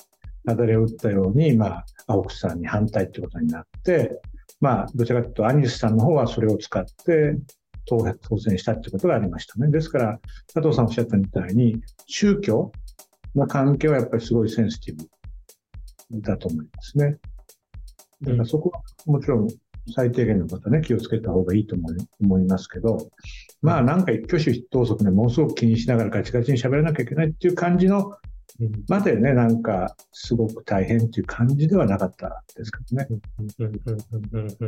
[0.46, 4.20] 崩を打ったように、まあ、青木さんに反対ってことになって、
[4.60, 7.38] まあ、どちらかというと、アニスさんの方はそれを使って
[7.86, 9.72] 当選したってことがありましたね。
[9.72, 10.20] ですから、
[10.54, 12.74] 佐藤さんおっしゃったみたいに、宗教
[13.34, 17.18] の関係はやっぱりすごいセンシティブだと思いますね。
[18.22, 19.48] だからそこはもちろん
[19.94, 23.10] 最低限のことね、気をつけた方がいいと思い思いますけど、
[23.62, 28.14] まあなんか一挙手一投足ね、ものすごく気にしながらガチガチに喋らなきゃいけないっていう感じの
[28.88, 33.08] までね、なんかすごく大変っていう感じではなかったですけどね。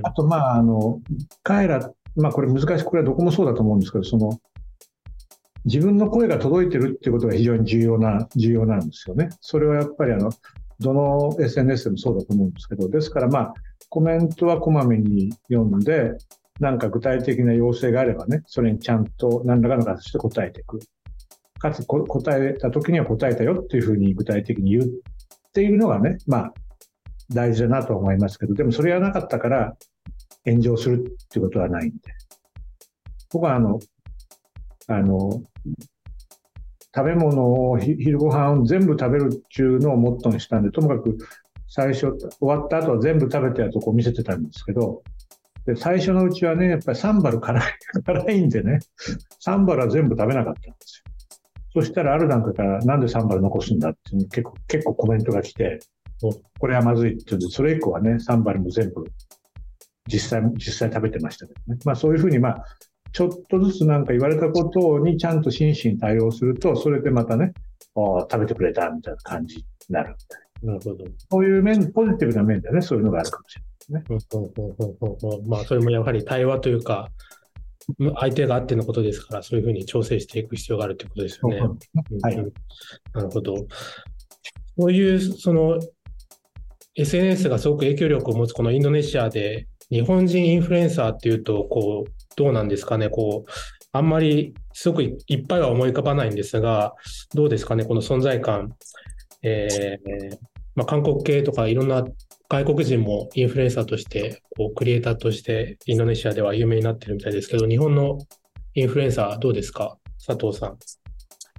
[0.03, 1.01] あとまあ、あの、
[1.43, 4.39] 彼ら、まあこれ難しい、これはどこもそうだと思うんですけど、その、
[5.65, 9.29] 自分の声が届いてるっていうことが非常に重要な、重要なんですよね。
[9.41, 10.31] それはやっぱりあの、
[10.79, 13.53] どの SNS でもそうだと思うんですけど、ですからまあ、
[13.89, 16.11] コメントはこまめに読んで、
[16.59, 20.79] なんか具体的な要請があればね、それにちゃんと何らかの形で答えていく。
[21.59, 24.87] かつ答えた時には答えたよっていうふうに具体的に言うっ
[25.53, 26.53] ているのがね、まあ、
[27.29, 29.75] 大事だなと思いますけど、でもそれがなかったから
[30.45, 31.97] 炎上するっていうことはないんで。
[33.31, 33.79] 僕はあの、
[34.87, 35.41] あの、
[36.93, 41.17] 食べ物を、昼ご飯を全部食べるっていうのをモットーにしたんで、ともかく
[41.73, 45.03] 最初、終わった後は全部食べたやつをこう見せてたんですけど、
[45.65, 47.63] で、最初のうちはね、やっぱりサンバル辛い、
[48.05, 48.79] 辛いんでね、
[49.39, 51.81] サンバルは全部食べなかったんですよ。
[51.81, 55.79] そしたらある段階からなんでサンバル残すんだって結構、結構コメントが来て、
[56.59, 59.05] これはまずいって言うんで、それ以降はね、サンバルも全部
[60.11, 61.79] 実際、実際食べてましたけどね。
[61.85, 62.65] まあそういうふうにまあ、
[63.13, 67.53] ちょっとずつなんか言われたことにちゃんと真摯に対応すると、それでまたね、
[67.95, 70.15] 食べてくれたみたいな感じになるな
[70.63, 71.05] るほど。
[71.29, 75.47] そういう面、ポジティブな面でね、そういうのがあるかもしれないですね。
[75.47, 77.09] まあ、それもやはり対話というか、
[78.19, 81.61] 相手があってのことですから、そういうふうに調整していく必要があるということですよね。
[82.21, 82.37] はい。
[83.13, 83.55] なるほど。
[84.77, 85.79] そういう、その、
[86.95, 93.51] SNS がすごく影響力を持つこのインドネシアで、日本人インフルエンサーっていうと、こう、どうなんですかね、こう、
[93.93, 96.95] あんまりすごくいっぱいは思い浮かばないんですが、
[97.33, 98.73] どうですかね、この存在感。
[99.43, 102.03] えーまあ、韓国系とかいろんな
[102.49, 108.17] 外国人もインフルエンサーとして、こうクリエイターとしてインドネシアでは有名になってるみたいですけど、日本の
[108.73, 109.97] インフルエンサーどうですか？
[110.25, 110.77] 佐藤さん。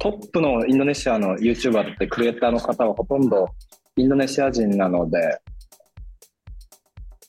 [0.00, 3.48] トップのインドネシアの YouTuber ってクリエイターの方はほとんど
[3.96, 5.38] インドネシア人なので、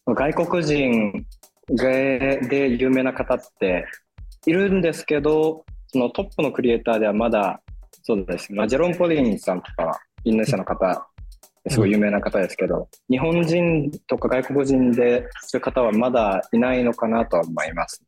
[0.08, 1.26] 外国人
[1.69, 3.86] で有名な方って
[4.46, 7.62] いるんですけど、そのトップのクリエイターではまだ、
[8.02, 11.08] そうですね、ジェロン・ポリンさんとか、インドネシアの方、
[11.69, 18.02] すごい有名な方ですけど、日本人とか外国人でそういう方はまだいないのかなと思います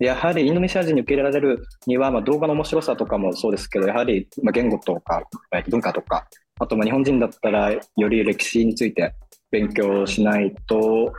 [0.00, 0.06] ね。
[0.06, 5.22] やはりインドネシア人に受け入れられるには、まあ、動画の面白さとかもそうですけど、やはりまあ言語とか
[5.68, 6.26] 文化とか、
[6.58, 9.14] あとまあ日本人だったらより歴史について
[9.50, 11.12] 勉強しないと、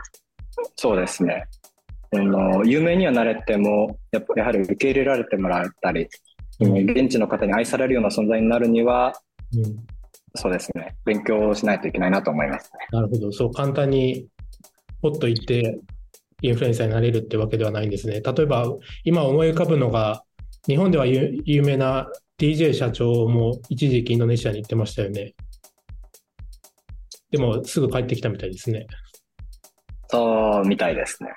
[0.76, 1.44] そうですね、
[2.12, 6.08] の有名にはなれてもややはり受け入れられてもらったり、
[6.60, 9.12] うん、現地の方に愛されるような存在になるには、
[9.56, 9.86] うん、
[10.36, 10.96] そうですね。
[11.04, 13.32] 勉強しないといけないなと思います、ね、なるほど。
[13.32, 14.26] そう簡単に
[15.00, 15.78] ポッと言って
[16.42, 18.20] インフルエンサーになれるってわけではないんですね。
[18.20, 18.66] 例えば
[19.04, 20.24] 今思い浮かぶのが
[20.66, 25.34] 日本では有名な DJ 社長も一時期インドネシアに行ってましたよね。
[27.30, 28.86] でもすぐ帰ってきたみたいですね。
[30.08, 31.30] そうみたいですね。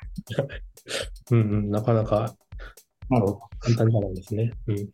[1.31, 2.35] うんうん、なかなか
[3.09, 4.51] なるほど簡単じゃないですね。
[4.67, 4.87] うんうん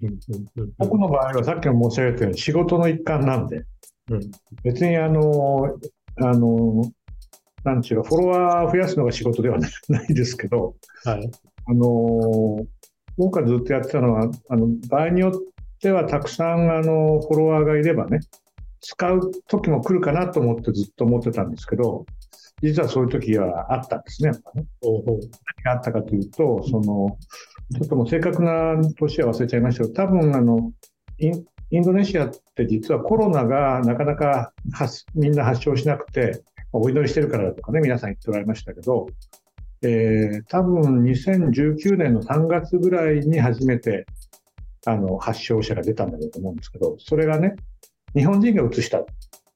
[0.57, 3.63] うん、僕の場合はさっきも申し上げたように仕事の一環なんで、
[4.09, 4.31] うん、
[4.63, 5.77] 別にあの、
[6.17, 6.91] あの、
[7.63, 11.31] なんちゅうか、フォロワー増やすのが仕事では ないですけど、はい、
[11.65, 12.65] あの、
[13.17, 15.33] 僕がずっとやってたのは、あの、場合によっ
[15.79, 18.19] てはたくさんあの、フォロワーがいればね、
[18.81, 22.05] 使う時も来るかなと思ってずっと思ってたんですけど、
[22.61, 24.65] 実はそういう時はあったんですね、やっぱね。
[24.81, 27.17] 何があったかというと、その、
[27.73, 30.71] ちょっともう正確な年は忘れちゃいましたけど、多分あの、
[31.19, 34.53] インインドネシアって実はコロナがなかなか
[35.15, 39.07] みんな発症しなくて、お祈りしてるからだとかね、皆さん言っておられましたけど、
[39.81, 44.05] えー、多分2019年の3月ぐらいに初めて、
[44.85, 47.55] あの、発症者が出たんだろうと思うんですけど、それがね、
[48.15, 49.05] 日本人が移したっ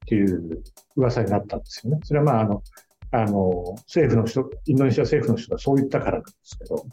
[0.07, 0.63] ていう
[0.95, 1.99] 噂になったんですよね。
[2.03, 2.63] それはまあ、あの、
[3.11, 6.83] あの、政府の人、インドネシア政府の人がそう言ったからなんですけど、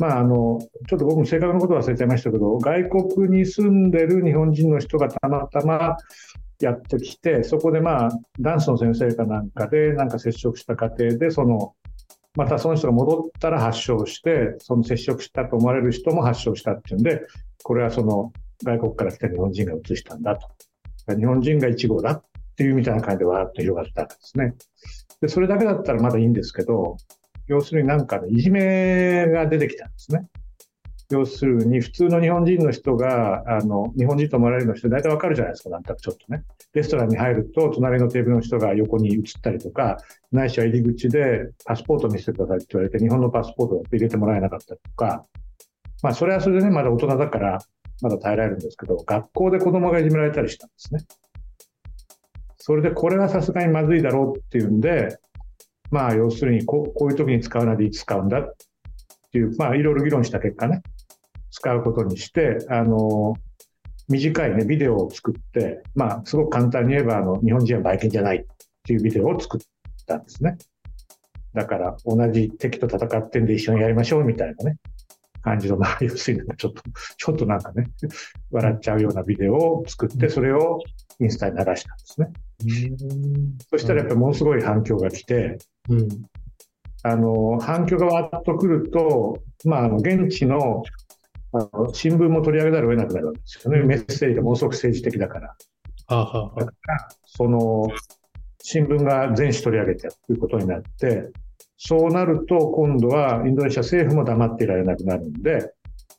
[0.00, 0.58] まあ、あの、
[0.88, 5.98] ちょっと僕も正確なこと忘れちゃいましたけど、外国に住んでる日本人の人がたまたま
[6.58, 8.10] やってきて、そこでまあ、
[8.40, 11.74] ダンスの先生かなんかで、なんか接触した過程で、その、
[12.34, 17.20] またその人が戻ったら発症して、その接触したと思われる人も発症したっていうんで、
[17.62, 18.32] これはその
[18.64, 20.48] 外国から来た日本人が移したんだと。
[21.14, 22.24] 日本人が1号だっ
[22.56, 24.54] ていうみたいな感じでわーっと広がったわけですね。
[25.20, 26.96] で、それだけだったらまだいいんですけど、
[27.50, 30.28] 要するになんか、ね、いじめが出てきたんですね。
[31.10, 36.44] 要するに、普通の日本人の人が、あの、日本人と思われるの人、大体わかるじゃないですか、なんとなくちょっとね。
[36.72, 39.98] レストランに入ると、隣のテーブルの人が横に移ったりとか、
[40.30, 45.26] ないしは入り口でパスポート見せてくださいって言われて、日本のパスポートを入れてもらえなかったりとか、
[46.04, 47.58] まあ、それはそれでね、まだ大人だから、
[48.02, 51.00] まだ耐えられるんですけど、学校で子供がいじめられたりしたんですね。
[52.58, 55.18] それで、これはさすがにまずいだろうっていうんで、
[55.90, 58.40] まあ、要するにこう、こういう時に使うなでいつ使うんだ？
[58.40, 58.52] っ
[59.32, 60.82] ていう、まあ、いろいろ議論した結果ね、
[61.50, 63.34] 使うことにして、あの、
[64.08, 68.44] 短いね、ビデオを作って、まあ、すごく簡単に言えば、あの、日本人はバイキンじゃないっ
[68.82, 69.60] ていうビデオを作っ
[70.06, 70.58] たんですね。
[71.54, 74.78] だから、同じ敵と戦ってんで一緒にやりましょうみたいなね、
[75.42, 76.82] 感じの、まあ、 要するに、ちょっと、
[77.16, 77.84] ちょっとなんかね、
[78.50, 80.80] 笑っちゃうようなビデオを作って、それを
[81.20, 82.32] インスタに流したんですね。
[83.70, 86.08] そしたらやっぱりものすごい反響が来て、うん、
[87.02, 90.82] あの、反響がわっと来ると、まあ、あの、現地の
[91.52, 93.82] あの新聞も取り上げざるを得なくなるわけですよね。
[93.82, 95.48] メッセージがものすごく政治的だから。
[95.48, 95.56] は
[96.08, 97.88] あはあ、だから、その、
[98.62, 101.30] 新聞が全紙取り上げてということになって、
[101.76, 105.72] そうなると今度はインドネシア政府も黙っていられなくなるんで、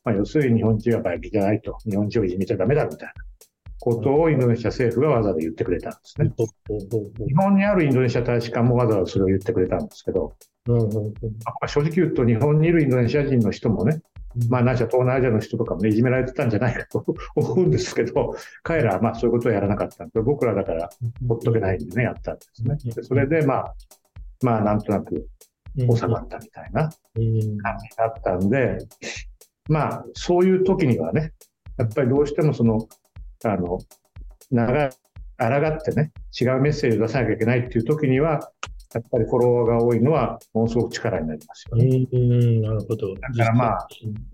[0.04, 3.13] まあ、要するに日本人はバイキじゃないと、日本人をいじめちゃダメだみたいな
[3.82, 6.32] ことをインドネシア政府がわざわざ言ってくれたんですね。
[7.28, 10.36] 日本にあるインドネシア大使館もわざわざそれを言ってくれたんですけど、
[10.67, 10.76] ま
[11.63, 14.04] あ、正直言うと日本にいるインドネシア人の人もね、
[14.50, 17.04] まあ、なしは東南アジアの人とかもね、いじめられてたんじゃないかと
[17.36, 20.89] 思うんですけど、彼らはまあそういうことをやらなかったんで、僕らだから
[21.28, 22.78] ほっとけないんでね、やったんですね。
[22.94, 23.76] でそれでまあ、
[24.44, 25.28] まあなんとなく
[25.76, 28.78] 収まったみたいな感じだったんで、
[29.67, 31.34] まあそういう時にはね、
[31.78, 32.88] やっぱりどうしてもその、
[33.43, 33.80] あの、
[34.51, 34.89] 長い、
[35.38, 38.51] 抗ってね、違うメッセージを出さなきゃいけないっていう時には、
[38.93, 42.08] やっぱりフォロワーが多いのは、ものすごく力になりますよね。
[42.12, 43.15] うん、なるほど。
[43.15, 43.88] だからまあ、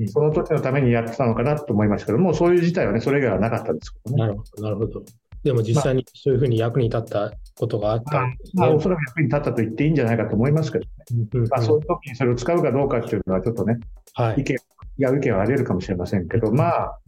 [0.07, 4.17] その時のためにやってたのかなと思いましたけども、そういう事態はね、それ以外はなかったんですけどね。
[4.23, 5.03] なるほど、なるほど。
[5.43, 8.51] でも実際にそういうふうに役に立ったことがあったんですね。
[8.55, 10.91] まあ、まあ、おそらく役に立ったと言っていいんじゃないかと思いますけどね。
[11.33, 13.79] うんうん、まあ、そういう時にそれを使うかどうかっていうのはちょっとね、
[14.13, 14.57] はい、意見、い
[14.97, 16.99] や、意見はあり得るかもしれませんけど、まあ、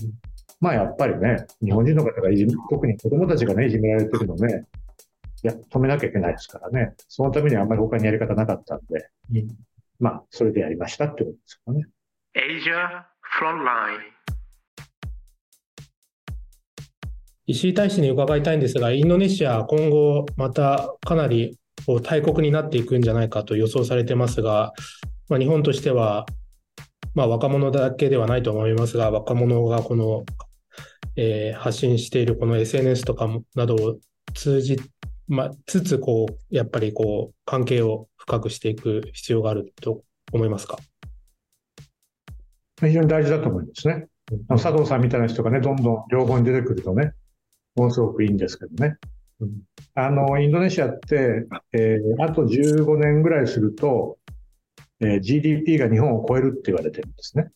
[0.60, 4.66] まあやっぱりね、日本人の方がいじめ、特に子供たちがね、いじめられてるのね、
[5.44, 6.94] いや、止めなきゃいけないですからね。
[7.08, 9.48] そのためにはあんまり他にやり方なかったんで、うん、
[10.00, 11.86] まあ、それでやりましたってことですかね。
[12.36, 13.06] Asia
[13.40, 14.20] Frontline
[17.48, 21.58] 石井大使に伺いたいんですが、インドネシア、今後、またかなり
[22.04, 24.74] 大国になっていくんじゃないかと予想されてますが、
[25.30, 26.26] まあ、日本としては、
[27.16, 30.26] まあ、若者だけではないと思いますが、若者がこの、
[31.16, 33.98] えー、発信しているこの SNS とかなどを
[34.34, 34.78] 通じ
[35.30, 40.80] まあ、つつ、こう、やっぱりこう、関係を深くしていく必要があると思いますか？
[42.82, 44.08] 非常に大事だと思いますね。
[44.32, 47.14] うん、佐藤さんみたいな人がね、どんどん両方に出てくるとね、
[47.76, 48.98] ものすごくいいんですけどね。
[49.40, 49.52] うん、
[49.94, 54.18] あの、インドネシアって、えー、あと15年ぐらいすると、
[55.00, 57.50] えー、GDP が日本を超えるって言われてるんですね。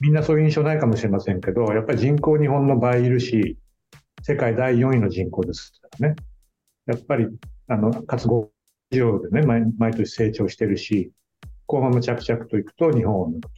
[0.00, 3.58] みんなそういう印象ないかもしれませんけど、やっぱり人口日本の倍いるし、
[4.22, 6.16] 世界第4位の人口ですからね。
[6.86, 7.28] やっぱり、
[7.68, 8.50] あの、活動
[8.90, 11.12] 事業でね、毎毎年成長してるし、
[11.66, 13.48] 後半も着々といくと日本を抜くと。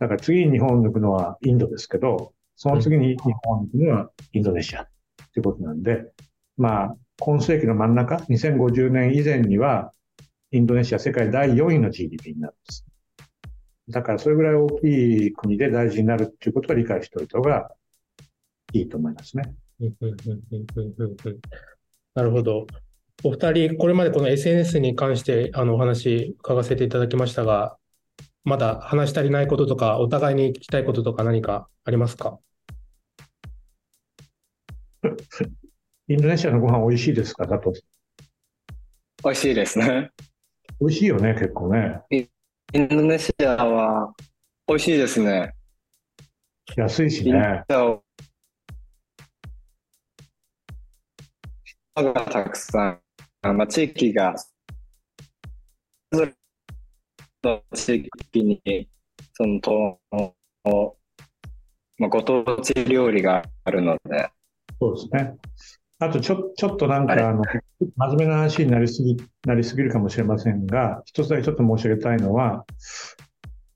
[0.00, 4.86] だから次に日本を抜くのはインドですけど、その次に日本を抜くのはインドネシアっ
[5.32, 6.04] ていうことなんで、
[6.56, 9.92] まあ、今世紀の真ん中、2050年以前には、
[10.52, 12.84] インドネシア世界第4位の GDP になるんです。
[13.90, 17.70] だからそれぐらい大きい国で大事になるっていうことは理解しておいた方が
[18.72, 19.52] いいと思いますね。
[22.14, 22.66] なるほど。
[23.22, 27.76] お二人、これまでこの SNS に関してあのお話伺わせていただきましたが、
[28.44, 32.38] まだ話し足りないこととか、お互いに聞きたいこととか何かありますか？
[36.08, 37.72] インドネシアのご飯美味しいですかだと。
[39.22, 40.10] 美味しいですね。
[40.80, 42.00] 美味しいよね、結構ね。
[42.72, 44.14] インドネシアは
[44.68, 45.52] 美味しいですね。
[46.76, 47.64] 安いしね。
[51.96, 53.00] がたくさ
[53.42, 54.36] ん、まあ、地域が、
[56.12, 56.32] それ
[57.42, 58.88] の地域に、
[59.32, 59.98] その、と
[61.98, 64.30] まあ、ご当地料理があるので。
[64.80, 65.36] そうですね。
[66.02, 67.42] あとちょ、ちょっとなんか、あの、
[67.96, 72.64] 真面目な話になりすぎ、なりすぎるかもしれませんが、一つだけちょっと申し上げたいのは、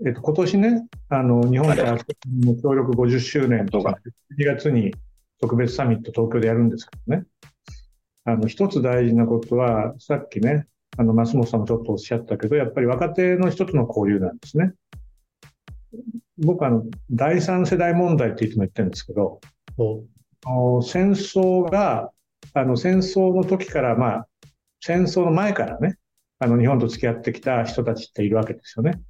[0.06, 3.98] えっと、今年ね、あの、日本とアフリの協力50周年とか、
[4.38, 4.94] 2月に
[5.38, 7.24] 特別サミット東京でやるんですけどね。
[8.24, 10.66] あの、一つ大事なことは、さっきね、
[10.96, 14.72] あの、増本さんもちょっとおっしゃったけど、やっぱり若手の人との交流なんですね。
[16.38, 19.40] 僕あの、第三世代問題っていつも言ってるんですけど、
[20.82, 22.10] 戦争が、
[22.54, 24.28] あの、戦争の時から、まあ、
[24.80, 25.98] 戦争の前からね、
[26.38, 29.00] あの、日本と付き合ってきた人たちっているわけですよね。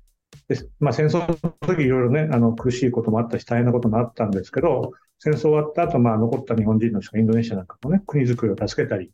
[0.49, 9.11] でまあ、戦争の時いろいろね、あの、苦しいこともあったし、大変なこともあったんですけど、戦争終わった後、まあ、残った日本人の人がインドネシアなんかもね、国づくりを助けたり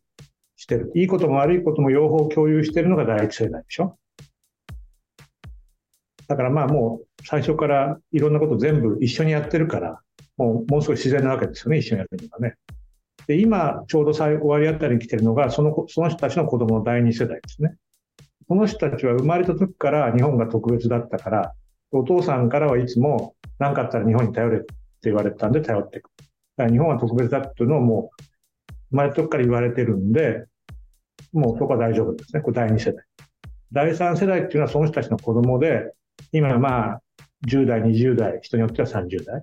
[0.56, 0.92] してる。
[0.94, 3.98] いいことも悪いことも両方共有してるのが第一世代でしょ。
[6.28, 10.00] だからまあもう最初からいろんなこと全部一緒にやってるから、
[10.36, 12.54] もうもう少し自然なわけですよね、一緒にやってるにはね。
[13.30, 17.76] で、今ちょうど終わりあたりに来てるのが、そのその人たちの子供の第二世代ですね。
[18.48, 21.54] この人たちは生まれた時から日本が特別だったから、
[21.92, 24.66] お父さんからはいつも何かあったら日本に頼れって
[25.02, 26.10] 言われたんで頼っていく。
[26.56, 28.22] だから日本は特別だっていうのをもう
[28.90, 30.46] 生まれた時から言われてるんで、
[31.32, 32.42] もうそこは大丈夫ですね。
[32.42, 33.04] これ第二世代。
[33.70, 35.92] 第三世代っていうのはその人たちの子供で、
[36.32, 37.02] 今まあ、
[37.46, 39.40] 10代、20代、人によっては30代。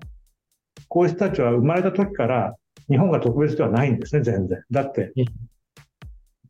[0.88, 2.54] こういう人たちは生まれた時から
[2.88, 4.62] 日本が特別ではないんですね、全然。
[4.70, 5.12] だって、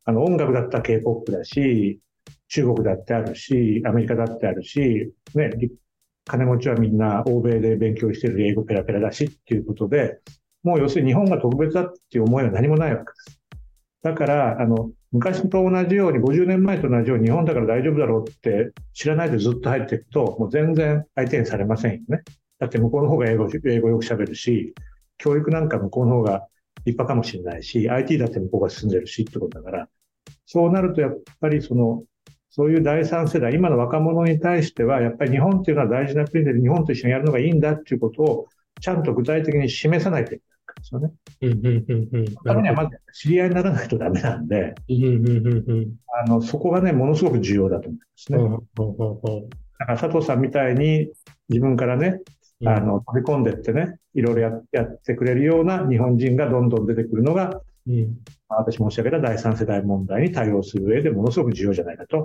[0.04, 2.00] あの音楽だったら K-POP だし、
[2.48, 5.50] 中国だってあるし、アメリカだってあるし、ね、
[6.24, 10.18] 金持ちはみんな欧米で勉強してる英語ペラペラだしっていうことで、
[10.62, 13.40] もう要するに日本が特別だっていう思いは何もないわけです。
[14.02, 22.22] だから、あの、昔と同じように、50年前と同じように日本だから大丈夫だろうって知らないでずっと入っていくと、もう全然相手にされませんよね。
[22.58, 24.74] だって向こうの方が英語、英語よく喋るし、
[25.16, 26.46] 教育なんか向こうの方が
[26.84, 29.88] 立派かもしれないし、IT だって向こうが進んでるしってことだから、
[30.46, 32.04] そうなるとやっぱりその、
[32.50, 38.46] そういう第三世代、今の若者に対しては、やっぱり日本っていうのは大事な国で日本と一緒にやるのがいいんだっていうことを、
[38.80, 40.48] ちゃんと具体的に示さないといけない。
[40.78, 41.10] ですよね。
[41.42, 48.38] うんうんうんにはまず知り合いにならないとダメなんで、うんうんうんうん、あのそこがね、ものすごく重要だと思いますね。
[48.38, 51.10] うんうんうん、だから佐藤さんみたいに
[51.48, 52.20] 自分からね、
[52.66, 62.24] あの飛び込んでってね、いろいろややってくれるような日本人がどんどん出てくるのが、うん、私申し上げた第三世代問題に対応する上でものすごく重要じゃないかと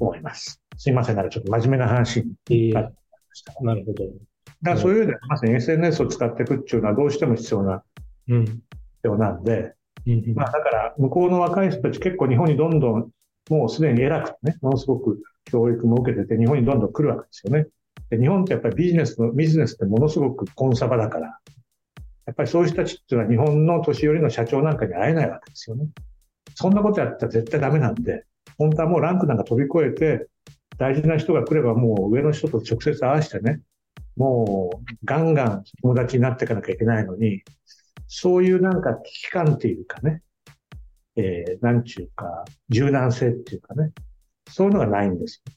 [0.00, 0.60] 思います。
[0.76, 2.90] すいません、なんかちょっと真面目な話になりま
[3.32, 3.54] した。
[3.62, 4.04] なるほど。
[4.04, 4.16] だか
[4.62, 7.82] らそういう意味で、まさに SNS を使っていくっていうのはどうしても必要な、
[8.28, 8.60] うん、必
[9.04, 9.74] 要なんで、
[10.06, 13.10] うん、まあだから向こうの若い人たち結構日本にどんどん
[13.48, 17.66] もうすでに偉くね、ものすごく教育も受けてて日本にどんどん来るわけですよね。
[18.10, 21.38] で日本ってやっぱりビジネスの、ビジネスってものすごくコンサバだから、
[22.26, 25.88] やっぱりそういう人たちっていうのは日本の年寄りの社長なんかに会えないわけですよね。
[26.54, 28.24] そんなことやったら絶対ダメなんで、
[28.58, 30.28] 本当はもうランクなんか飛び越えて、
[30.76, 33.60] 大事な人が来ればもう上の人と直接会わせてね、
[34.16, 37.42] もうガンガン友達になっていかなきゃいけないのに、
[38.06, 40.22] そういうなんか危機感っていうかね、
[41.16, 43.92] えー、なんちゅうか、柔軟性っていうかね、
[44.48, 45.52] そういうのがないんですよ。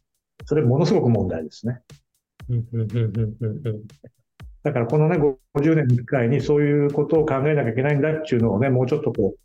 [0.46, 1.82] それものすごく問題ですね。
[4.64, 9.40] だからこのね、50年に1回にそういうことを考えなきゃいけないんだっていうのをね、もうちょっとこう、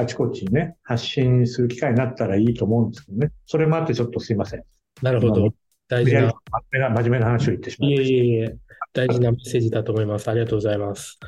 [0.00, 3.32] あちこちにね、発信する機会になったらいいと思うんですけどね。
[3.46, 4.64] それもあってちょっとすいません。
[5.02, 5.52] なるほど。
[5.88, 6.32] 大事な。
[6.70, 8.12] 真面目な話を言ってしまいました。
[8.12, 8.56] いえいえいえ、
[8.92, 10.28] 大事なメッセージだと思います。
[10.28, 11.18] ありがとうございます。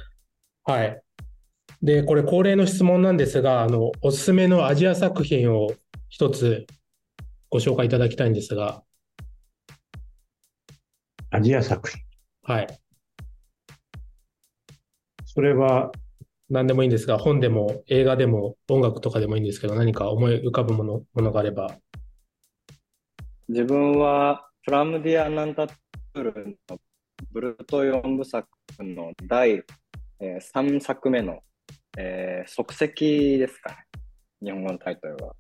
[0.65, 1.01] はい。
[1.83, 5.73] で、これ恒例の質問なんですが、あの、おすすめのアジア作品を
[6.09, 6.67] 一つ
[7.49, 8.83] ご紹介いただきたいんですが。
[11.33, 12.01] アジア作品
[12.43, 12.81] はい。
[15.25, 15.93] それは、
[16.49, 21.79] 何でもいいんですが、本でも映画でも音楽とかでもいいんですけど、何か思い浮かぶものものがあれば。
[23.49, 26.79] 自分はプラムディア・ナンタトゥルの
[27.31, 28.49] ブルト4部作
[28.81, 29.63] の第、
[30.19, 31.39] えー、3作目の、
[31.97, 33.77] えー、即席ですかね。
[34.43, 35.37] 日本語のタイトルは。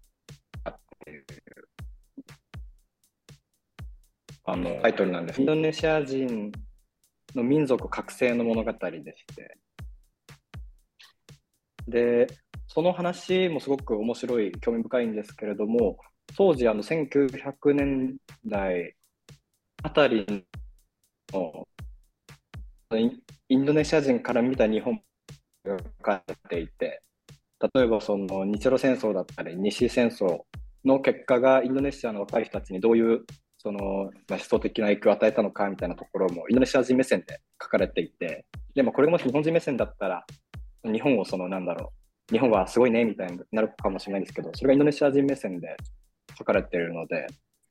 [4.51, 5.40] あのタイトルなんです。
[5.40, 6.51] インドネシア人
[7.36, 9.57] の民族覚醒の物語でして。
[11.86, 12.26] で、
[12.66, 15.98] その話もすごく面白い、興味深いんですけれども、
[16.36, 18.96] 当時、あの1900年代
[19.84, 20.26] あたり
[21.32, 21.66] の
[23.48, 25.01] インドネシア人から見た日本
[25.64, 27.03] が書かれていて、
[27.72, 30.40] 例えばその日露戦争だったり、西戦争
[30.84, 33.24] の結果がインドネシアの若い人たちにどういう
[33.62, 40.24] その、まあ、思想的な影響を与えたのかみたいなところもインドネシア人目線で書かれていて、でもこれがもし日本人目線だったら、
[40.82, 41.92] 日本をそのなんだろ
[42.30, 45.76] う、日本はすごいねみたいになるかもしれないですけど、それがインドネシア人目線で
[46.38, 47.26] 書かれているので、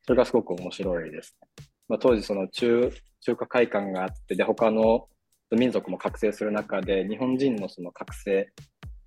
[0.05, 1.65] それがすごく面白いですね。
[1.87, 5.07] まあ、当時その中中華会館があってで他の
[5.51, 8.47] 民族も覚醒する中で日本人のその覚醒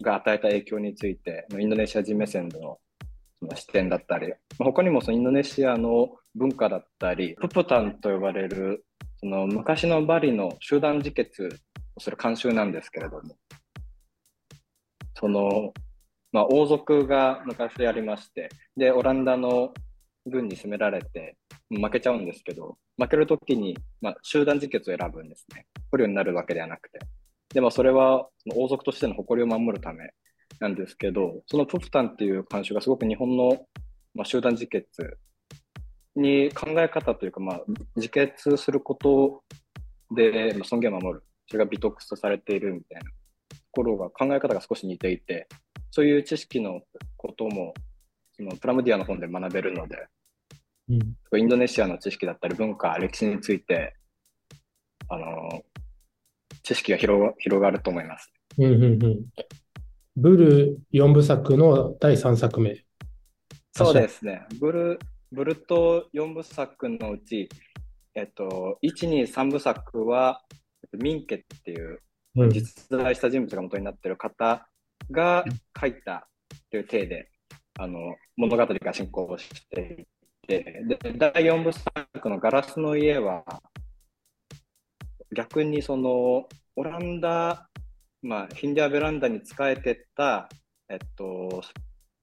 [0.03, 2.79] が与えた影響についてインドネシア人目線での
[3.55, 8.85] 視点だったり他にもそのインドネシアの文化だったりププタンと呼ばれる
[9.23, 11.49] その昔のバリの集団自決
[11.95, 13.37] をする慣習なんですけれども、
[15.15, 15.73] その、
[16.33, 19.73] まあ、王族が昔やりまして、で、オランダの
[20.27, 21.37] 軍に攻められて
[21.71, 25.67] 負けちゃうんですけど、負けるときに、まあ、集団自決を選ぶんですね。
[25.93, 26.99] 捕虜になるわけではなくて。
[27.55, 30.11] でもそれは王族としての誇りを守るため
[30.61, 33.67] なんですけど、そのプフタンっていう慣習がすごく日本の、
[34.15, 35.19] まあ、集団自決
[36.15, 37.61] に考え方というか、まあ、
[37.97, 39.43] 自決すること
[40.15, 41.25] で、まあ、尊厳を守る。
[41.47, 45.49] それが美徳とされているみたいなところが考え方が少し似ていて、
[45.91, 46.81] そういう知識の
[47.17, 47.75] ことも、
[48.35, 50.07] そのプラムディアの本で学べるので、
[50.89, 53.95] うん、インドネシアの知識だったり文化、歴史について、
[55.09, 55.63] あの、
[56.63, 58.33] 知識が広広がると思います。
[58.59, 59.25] うんうんうん、
[60.17, 62.85] ブル4部作の第3作目。
[63.73, 64.47] そうですね。
[64.61, 64.99] ブル
[65.33, 67.49] ブルト4部作のうち、
[68.15, 70.43] えっと、1、2、3部作は、
[70.93, 72.01] ミンケっていう
[72.51, 74.69] 実在した人物が元になっている方
[75.11, 75.45] が
[75.81, 76.29] 書いた
[76.71, 77.31] という体で、
[77.79, 80.07] あの物語が進行して
[80.45, 83.45] いて、で第4部作のガラスの家は、
[85.35, 86.47] 逆にその
[86.77, 87.71] オランダ、
[88.23, 90.49] まあ、ヒンディアベランダに仕えてた、
[90.89, 91.63] えっと、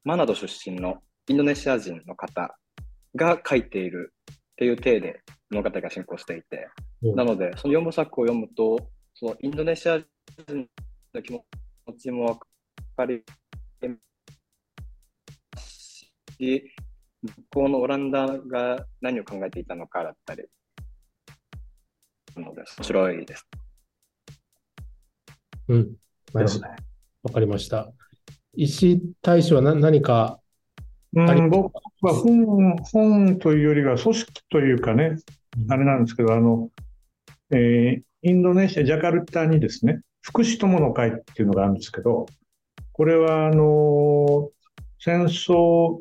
[0.06, 2.56] マナド出身のインドネシア人の方
[3.16, 6.70] が書いているっていう体で物語が進行していて、
[7.02, 8.78] うん、なので、その4部作を読むと、
[9.14, 10.08] そのインドネシア人
[11.14, 11.44] の気持
[11.98, 12.40] ちも分
[12.96, 13.22] かり
[13.82, 16.06] ます
[16.38, 16.72] し、
[17.22, 20.44] 向こうのオランダが何を考えていたのかだったり、
[22.38, 23.46] ので面白いです。
[25.70, 25.92] うん。
[26.34, 26.68] なるほど。
[27.24, 27.92] わかりました。
[28.54, 30.40] 石大使は何何か
[31.16, 35.16] うん、僕は本、本というよりは組織というかね、
[35.70, 36.70] あれなんですけど、あの、
[37.52, 42.28] えー、インドネシア、ジャカルタにですね、福祉友の会っていうのがあるんですけど、
[42.92, 44.50] これは、あの、
[45.00, 46.00] 戦争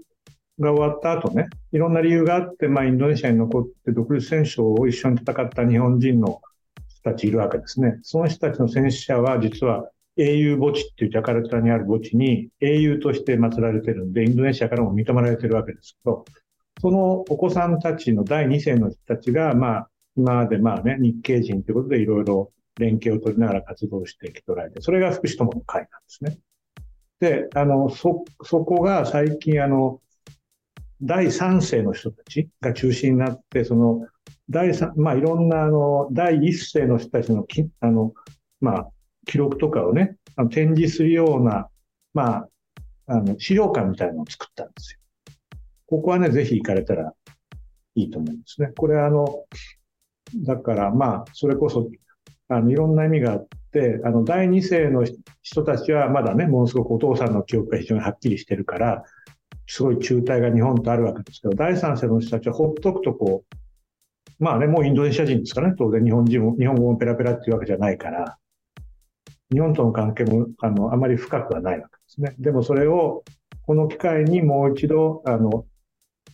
[0.59, 6.43] が終わった後ね、いろんな理由があって、まあ、インドネシアに残って独立戦争を一緒に戦った日本人の人
[7.03, 7.99] たちいるわけですね。
[8.03, 16.25] その人たちの戦死者は、実は英雄墓地っていうジャカルタにある墓地に英雄として祀られてるんで、インドネシアからも認められてるわけですけど、
[16.81, 26.39] そのお子さんたちの第2世の人たちが、まあ、今までまあね、日系人ということでいろいろ連携を取りながら活動してきておられて、それが福祉友の会なんですね。
[27.21, 30.01] で、あの、そ、そこが最近あの、
[31.01, 34.07] 第3世の人たちが中心になって、その、
[34.51, 38.13] 第3、まあいろんなあの、第1世の人たちのき、あの、
[38.61, 38.89] まあ、
[39.27, 41.69] 記録とかをね、あの展示するような、
[42.15, 42.49] まあ、
[43.07, 44.99] あの、資料館みたいなのを作ったんですよ。
[45.87, 47.13] ここはね、ぜひ行かれたら
[47.95, 48.73] いいと思うんですね。
[48.77, 49.45] これあの、
[50.45, 51.91] だからまあ、それこそ、
[52.49, 55.05] あの、いろんな意味があって、あの、第二世の
[55.43, 59.03] 人たちはまだね、ものすごくお父さんの記憶が非常にはっきりしてるから、
[59.67, 63.57] すごい中退が日本とあるわけですけど、第三世の人たちはほっとくとこう、
[64.39, 68.39] まあね、もうインドネシア人ですからね、当然日本人も、日本語もペラペラっていうわけじゃないから、
[69.51, 72.35] 日本との関係もあのあまり深くはないわけですね。
[72.39, 73.25] でもそれを
[73.67, 75.65] この機会にもう一度あの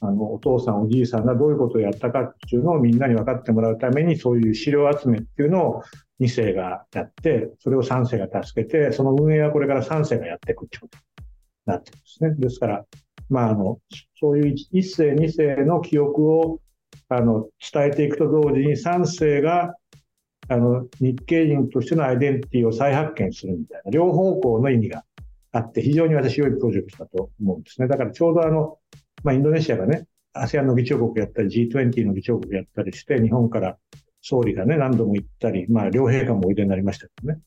[0.01, 5.83] あのお父さんおじいさんがどういうことをやったかっていうのをみんなに分かってもらうためにそういう資料集めっていうのを
[6.21, 11.05] 2世がやってそれを3世が助けてその運営はこれから3世がやっていくってことに
[11.67, 12.35] なってるんですね。
[12.37, 12.85] ですから
[13.31, 13.79] まああの
[14.19, 16.61] そういう1世2世の記憶を
[17.09, 19.75] あの伝えていくと同時に3世が
[20.49, 25.05] あの、日系人としてのアイデンティティを再発見するみたいな、両方向の意味が
[25.53, 27.89] あって、非常に私良いプロジェクトだと思うんですね。
[27.89, 28.79] だからちょうどあの、
[29.23, 33.79] まあ、インドネシアがね、ASEAN の議長国やったり、G20 の議長国やったりして、日本から
[34.21, 37.41] 総理がね、何度も行ったり、まあ、両陛下もおいでになりましたけどね。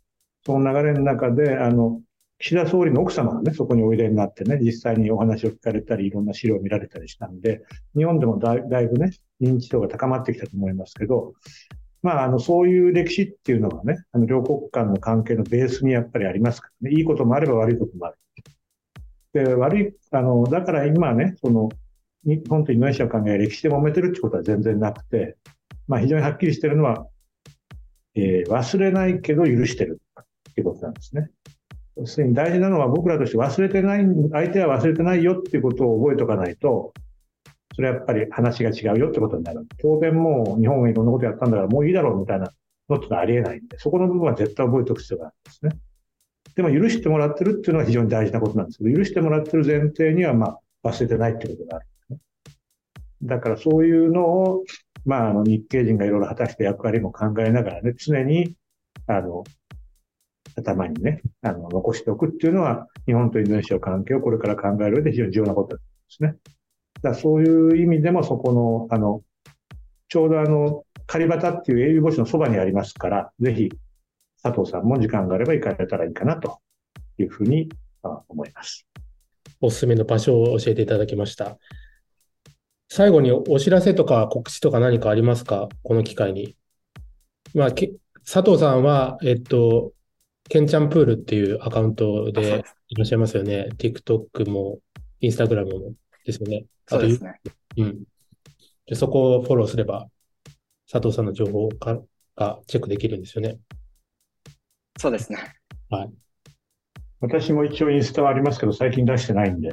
[0.45, 2.01] その流れの中で、あの、
[2.39, 7.63] 岸田総理の奥様がね、そこにおいでになってね、実際にお話を聞かれたり、いろんな資料を見られたりしたんで、
[7.95, 9.11] 日本でもだいぶね、
[9.41, 11.33] 認知度が高まってきたと思いますけど、
[12.03, 16.95] まあ、あの、そういう歴史っていうのはね、あの、両国間の関係のベースにやっぱりありますからね。
[16.95, 18.17] いいこともあれば悪いこともある。
[19.33, 21.69] で、悪い、あの、だから今ね、その、
[22.23, 25.37] 日本とインドネシアの関係が歴史で揉めてるってことは全然なくて、
[25.87, 27.07] まあ、非常にはっきりしてるのは、
[28.15, 31.29] えー、忘れないけど許してるってことなんですね。
[31.99, 36.93] 要するに大事なのは僕らとして忘れてない、相手は忘れてないよっていうことを覚えておかないと、
[37.75, 39.67] それはやっぱり話が違うよってことになる。
[39.81, 42.51] 当然もう日本がいろんなことやったんだからもういいだろうみたいな
[42.89, 45.71] のってありえないんで、そこの部分は絶対覚えておく必要があるんですね。
[46.55, 52.19] でも許してもらってるっていうのは非常に大事なことなんですけど、許してもらってる前提にはまあ忘れてないってことがあるんですね。
[53.23, 54.63] だからそういうのを、
[55.05, 58.55] まあ、あの、日系人がいろいろ果たした役割も考えながらね、常に、
[59.05, 59.43] あの、
[60.57, 66.35] 頭にね、あの、残しておくっていうのは、日本とインドネシアの関係をこれから考える上で非常に重要なことですね。
[67.01, 69.21] だそういう意味でも、そこの、あの、
[70.09, 73.69] ちょうどあの、カリバタっていう英雄墓地のそばにありますから、ぜひ、
[74.43, 76.59] 佐藤さんも時間があれば行かれたらいいかなと
[77.17, 77.69] いうふうに
[78.03, 78.87] 思います。
[79.59, 81.57] おすすめの場所を教えていただきました。
[82.89, 85.67] 最後にお知らせとか告知とか何かありますか？
[85.83, 86.55] この機会に。
[87.53, 89.91] まあ、佐藤さんは、えっと、
[90.49, 93.69] ケンチャンプールっていうアカウントでいらっしゃいますよね。
[93.77, 94.79] TikTok も、
[95.21, 95.93] Instagram も
[96.25, 96.65] ですよね。
[96.87, 97.41] そうですね。
[97.77, 98.03] うん。
[98.85, 100.07] でそこをフォローすれば、
[100.89, 101.99] 佐藤さんの情報が
[102.37, 103.57] がチェックできるんですよね。
[104.97, 105.37] そうですね。
[105.89, 106.11] はい。
[107.19, 109.71] 私も一応インスタはありますけど、最近出してないんで。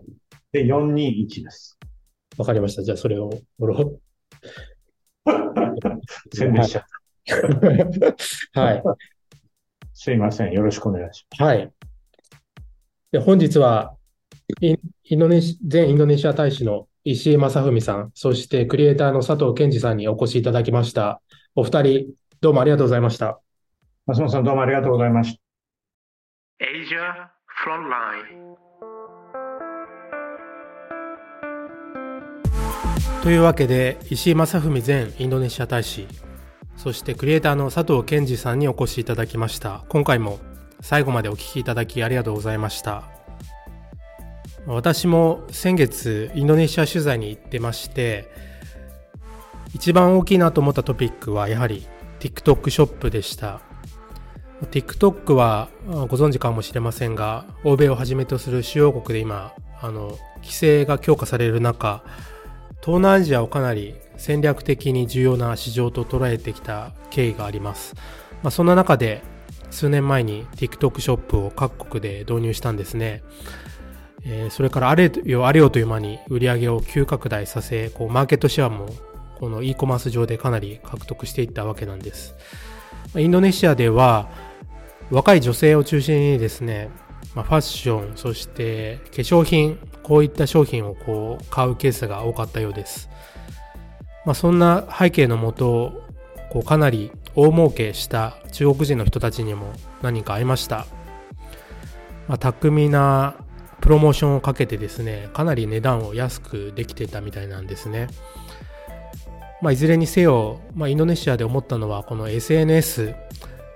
[0.51, 1.79] で、421です。
[2.37, 2.83] わかりました。
[2.83, 3.97] じゃあ、それをフォロー。
[6.33, 6.87] 宣伝しちゃった。
[8.61, 8.83] はい。
[9.93, 10.53] すいません。
[10.53, 11.43] よろしくお願いします。
[11.43, 11.71] はい。
[13.11, 13.95] で本日は
[14.59, 14.75] イ
[15.15, 21.21] ンドネシ、前インドネシア大使の石井正文さん、そしてクリエイターの佐藤健二さんにお越しいただきました。
[21.55, 23.42] お二人、どうもありがとうございました。
[24.05, 25.37] 松本さん、どうもありがとうございまし
[26.59, 26.65] た。
[26.65, 27.29] Asia
[27.65, 28.55] Frontline
[33.23, 36.05] というわけで、石井正文前インドネシア大使、
[36.75, 39.85] そしてクリエイターの佐藤健二さんにお越しいただきました。
[39.87, 40.39] 今回も
[40.81, 43.03] 最後までお聞きいただきありがとうございました。
[44.65, 48.29] 私も先月インドネシア取材に行ってまして
[49.73, 51.85] 一番大きいなと思ったトピックはやはり
[52.19, 53.61] TikTok ショップでした
[54.71, 62.03] TikTok はご存知かもしれませんが欧米をはじめとする主要国で今あの規制が強化される中
[62.81, 67.95] 東南アジアをかなり戦略的に重要な市場と捉えてきた経緯があります、
[68.43, 69.21] まあ、そんな中で
[69.73, 73.23] 数年前に TikTok ショップを各国で導入したんですね。
[74.25, 78.87] えー、それからあれよあれよという間に売り上げを急拡大させ、こうマーケットシェアも
[79.39, 82.35] この e コマース上でかなり獲得していったわけなんです。
[83.15, 84.29] インドネシアでは
[85.13, 86.89] 若い女性を中心にですね、
[87.35, 93.09] まあ、ファッション、そして化粧品、こういった商品をこう買うケースが多かったようです。
[94.25, 96.01] まあ、そんな背景のもと、
[96.49, 100.87] こうかなり大儲けした中国人の人たちにも何か会いました。
[102.27, 103.35] まあ、巧みな
[103.81, 108.07] プロモーションをかけてですね、かなり値段を安くできてたみたいなんですね。
[109.61, 113.13] まあ、いずれにせよ、まあ、インドネシアで思ったのは、この SNS、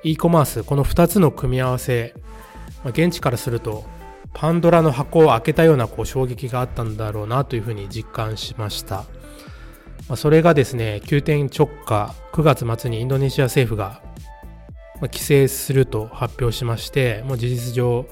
[0.04, 2.14] e コマース、この2つの組み合わせ、
[2.84, 3.86] ま、現地からすると、
[4.34, 9.06] パンドラの箱を開けたようなこう衝撃があったんだろうなというふうに実感しました。
[10.10, 14.02] ま、それがですね、急転直下、9月末にインドネシア政府が
[15.02, 18.06] 規制すると発表しまして、もう事実上、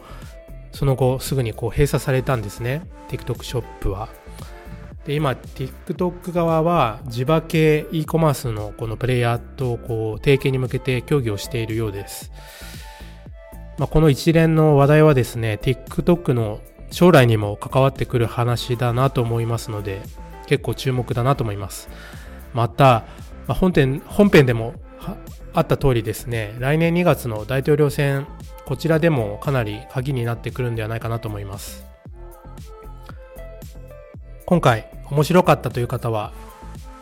[0.71, 4.09] その後すぐにこう閉鎖されたんですね、TikTok ショップは。
[5.05, 12.31] で今、TikTok 側は地場系 e コマースのこのプレイヤーとこう提携に向けて協議をしているようです。
[13.77, 20.01] まあ、この一連の話題はですね、TikTok の将来にも関わってくる話だなと思いますので、
[20.47, 21.87] 結構注目だなと思います。
[22.53, 23.03] また、
[23.47, 24.73] 本編本編でも
[25.53, 28.25] あった通りですね、来年2月の大統領選、
[28.65, 31.84] こちらでもかなり鍵になってくるんではないかなと思います。
[34.45, 36.31] 今回面白かったという方は、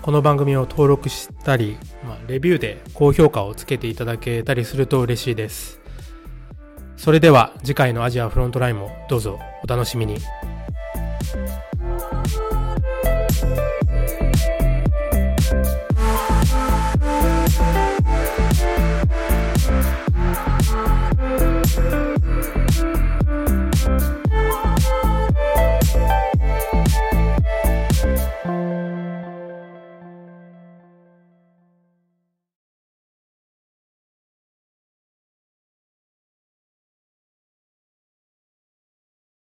[0.02, 5.82] この番組を登録したり、まあ、レビューで高評価をつけていただけたりすると嬉しいです。
[6.96, 10.20] それでは次回のアジアフロントラインもどうぞお楽しみに。